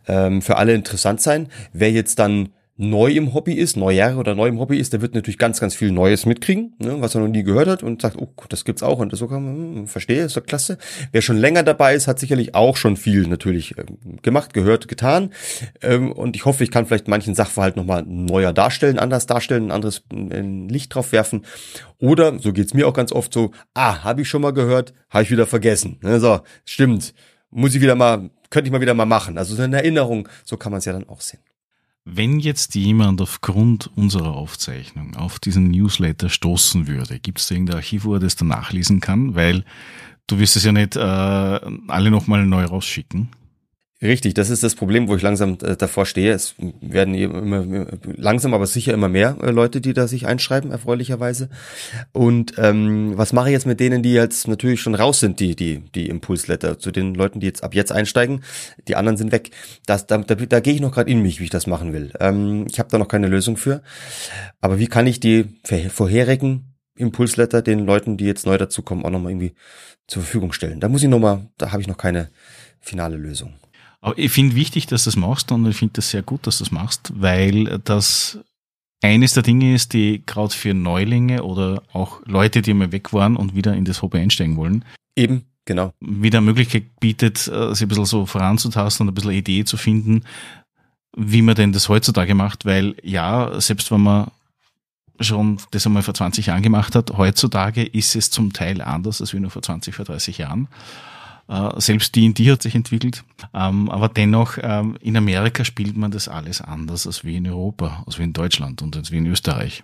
[0.07, 1.49] ähm, für alle interessant sein.
[1.72, 5.14] Wer jetzt dann neu im Hobby ist, Neujahr oder neu im Hobby ist, der wird
[5.14, 8.16] natürlich ganz, ganz viel Neues mitkriegen, ne, was er noch nie gehört hat und sagt,
[8.16, 10.79] oh, das gibt's auch und das so kann man, hm, verstehe, ist doch klasse.
[11.11, 13.85] Wer schon länger dabei ist, hat sicherlich auch schon viel natürlich äh,
[14.22, 15.31] gemacht, gehört, getan
[15.83, 19.72] ähm, und ich hoffe, ich kann vielleicht manchen Sachverhalt nochmal neuer darstellen, anders darstellen, ein
[19.72, 21.45] anderes ein Licht drauf werfen
[21.99, 25.24] oder, so geht's mir auch ganz oft so, ah, habe ich schon mal gehört, habe
[25.24, 25.99] ich wieder vergessen.
[26.03, 27.12] Ne, so, stimmt,
[27.51, 29.37] muss ich wieder mal, könnte ich mal wieder mal machen.
[29.37, 31.41] Also so eine Erinnerung, so kann man es ja dann auch sehen.
[32.11, 37.77] Wenn jetzt jemand aufgrund unserer Aufzeichnung auf diesen Newsletter stoßen würde, gibt es da irgendein
[37.77, 39.35] Archiv, wo er das dann nachlesen kann?
[39.35, 39.63] Weil
[40.27, 43.29] du wirst es ja nicht äh, alle nochmal neu rausschicken.
[44.01, 46.33] Richtig, das ist das Problem, wo ich langsam äh, davor stehe.
[46.33, 47.87] Es werden immer, immer
[48.17, 51.49] langsam, aber sicher immer mehr äh, Leute, die da sich einschreiben, erfreulicherweise.
[52.13, 55.57] Und ähm, was mache ich jetzt mit denen, die jetzt natürlich schon raus sind, die
[55.57, 58.45] die die Impulsletter, zu den Leuten, die jetzt ab jetzt einsteigen?
[58.87, 59.51] Die anderen sind weg.
[59.85, 62.13] Das, da, da, da gehe ich noch gerade in mich, wie ich das machen will.
[62.21, 63.83] Ähm, ich habe da noch keine Lösung für.
[64.61, 69.33] Aber wie kann ich die vorherigen Impulsletter den Leuten, die jetzt neu dazukommen, auch nochmal
[69.33, 69.55] irgendwie
[70.07, 70.79] zur Verfügung stellen?
[70.79, 72.31] Da muss ich nochmal, da habe ich noch keine
[72.81, 73.55] finale Lösung.
[74.01, 76.59] Aber ich finde wichtig, dass du das machst und ich finde das sehr gut, dass
[76.59, 78.39] du das machst, weil das
[79.03, 83.37] eines der Dinge ist, die gerade für Neulinge oder auch Leute, die mal weg waren
[83.37, 84.85] und wieder in das Hobby einsteigen wollen.
[85.17, 85.93] Eben, genau.
[86.01, 89.77] Wieder eine Möglichkeit bietet, äh, sich ein bisschen so voranzutasten und ein bisschen Idee zu
[89.77, 90.25] finden,
[91.17, 94.31] wie man denn das heutzutage macht, weil ja, selbst wenn man
[95.21, 99.33] schon das einmal vor 20 Jahren gemacht hat, heutzutage ist es zum Teil anders als
[99.33, 100.69] wie nur vor 20, vor 30 Jahren.
[101.49, 103.25] Äh, selbst die in die hat sich entwickelt.
[103.55, 108.05] Ähm, aber dennoch, ähm, in Amerika spielt man das alles anders als wie in Europa,
[108.07, 109.83] als wie in Deutschland und als wie in Österreich.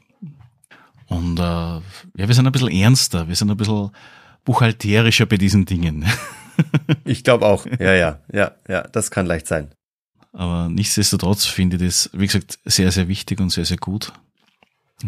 [1.06, 1.82] Und äh, ja,
[2.14, 3.90] wir sind ein bisschen ernster, wir sind ein bisschen
[4.44, 6.04] buchhalterischer bei diesen Dingen.
[7.04, 7.64] ich glaube auch.
[7.78, 9.70] Ja, ja, ja, ja, das kann leicht sein.
[10.32, 14.12] Aber nichtsdestotrotz finde ich das, wie gesagt, sehr, sehr wichtig und sehr, sehr gut,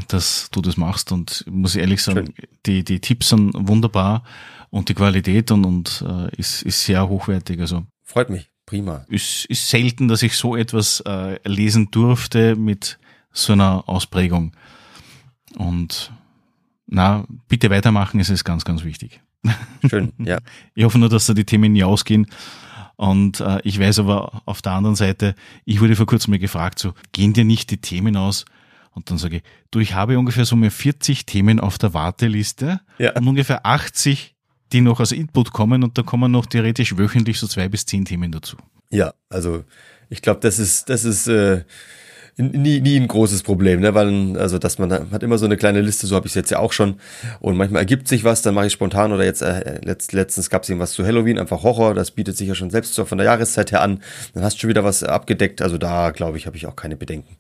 [0.09, 1.13] dass du das machst.
[1.13, 2.33] Und muss ich ehrlich sagen,
[2.65, 4.23] die, die Tipps sind wunderbar
[4.71, 7.61] und die Qualität und, und äh, ist, ist sehr hochwertig.
[7.61, 9.05] Also freut mich, prima.
[9.09, 12.99] Ist, ist selten, dass ich so etwas äh, lesen durfte mit
[13.33, 14.53] so einer Ausprägung.
[15.57, 16.13] Und
[16.87, 19.21] na, bitte weitermachen, es ist ganz, ganz wichtig.
[19.89, 20.39] Schön, ja.
[20.75, 22.27] Ich hoffe nur, dass da die Themen nie ausgehen.
[22.97, 26.79] Und äh, ich weiß aber auf der anderen Seite, ich wurde vor kurzem mal gefragt,
[26.79, 28.47] so, gehen dir nicht die Themen aus?
[28.93, 32.81] Und dann sage ich, du, ich habe ungefähr so mehr 40 Themen auf der Warteliste
[32.99, 33.13] ja.
[33.13, 34.36] und ungefähr 80
[34.73, 38.05] die noch als Input kommen und da kommen noch theoretisch wöchentlich so zwei bis zehn
[38.05, 38.57] Themen dazu.
[38.91, 39.65] Ja, also
[40.09, 41.65] ich glaube, das ist, das ist äh,
[42.37, 43.95] nie, nie ein großes Problem, ne?
[43.95, 46.51] Weil, also dass man hat immer so eine kleine Liste, so habe ich es jetzt
[46.51, 46.97] ja auch schon.
[47.41, 50.63] Und manchmal ergibt sich was, dann mache ich spontan oder jetzt äh, letzt, letztens gab
[50.63, 53.27] es irgendwas zu Halloween, einfach Horror, das bietet sich ja schon selbst so von der
[53.27, 54.01] Jahreszeit her an.
[54.35, 55.63] Dann hast du schon wieder was abgedeckt.
[55.63, 57.37] Also da, glaube ich, habe ich auch keine Bedenken.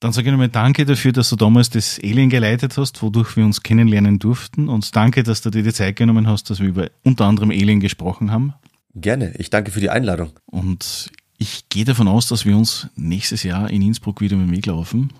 [0.00, 3.44] Dann sage ich nochmal Danke dafür, dass du damals das Alien geleitet hast, wodurch wir
[3.44, 4.68] uns kennenlernen durften.
[4.68, 7.80] Und danke, dass du dir die Zeit genommen hast, dass wir über unter anderem Alien
[7.80, 8.54] gesprochen haben.
[8.94, 9.34] Gerne.
[9.38, 10.30] Ich danke für die Einladung.
[10.46, 14.56] Und ich gehe davon aus, dass wir uns nächstes Jahr in Innsbruck wieder mit dem
[14.56, 15.12] Weg laufen.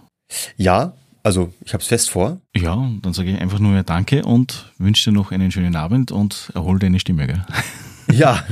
[0.57, 2.41] Ja, also ich habe es fest vor.
[2.57, 6.13] Ja, dann sage ich einfach nur mehr Danke und wünsche dir noch einen schönen Abend
[6.13, 7.27] und erhol deine Stimme.
[7.27, 7.45] Gell?
[8.13, 8.45] Ja,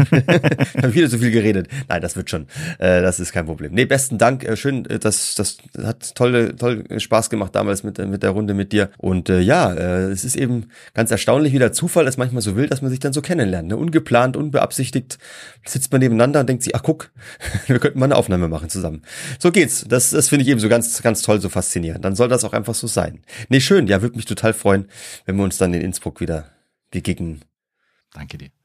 [0.77, 1.69] habe wieder so viel geredet.
[1.89, 2.47] Nein, das wird schon.
[2.79, 3.73] Äh, das ist kein Problem.
[3.73, 4.45] Nee, besten Dank.
[4.45, 8.55] Äh, schön, äh, das, das hat tolle, toll Spaß gemacht damals mit, mit der Runde
[8.55, 8.91] mit dir.
[8.99, 12.57] Und äh, ja, äh, es ist eben ganz erstaunlich, wie der Zufall es manchmal so
[12.57, 13.69] will, dass man sich dann so kennenlernt.
[13.69, 13.77] Ne?
[13.77, 15.19] Ungeplant, unbeabsichtigt
[15.65, 17.11] sitzt man nebeneinander und denkt sich, ach guck,
[17.67, 19.03] wir könnten mal eine Aufnahme machen zusammen.
[19.39, 19.85] So geht's.
[19.89, 22.05] Das, das finde ich eben so ganz, ganz toll, so faszinierend.
[22.05, 23.21] Dann soll das auch einfach so sein.
[23.49, 23.87] Nee, schön.
[23.87, 24.87] Ja, würde mich total freuen,
[25.25, 26.51] wenn wir uns dann in Innsbruck wieder
[26.91, 27.41] begegnen.
[28.15, 28.56] Danke dir.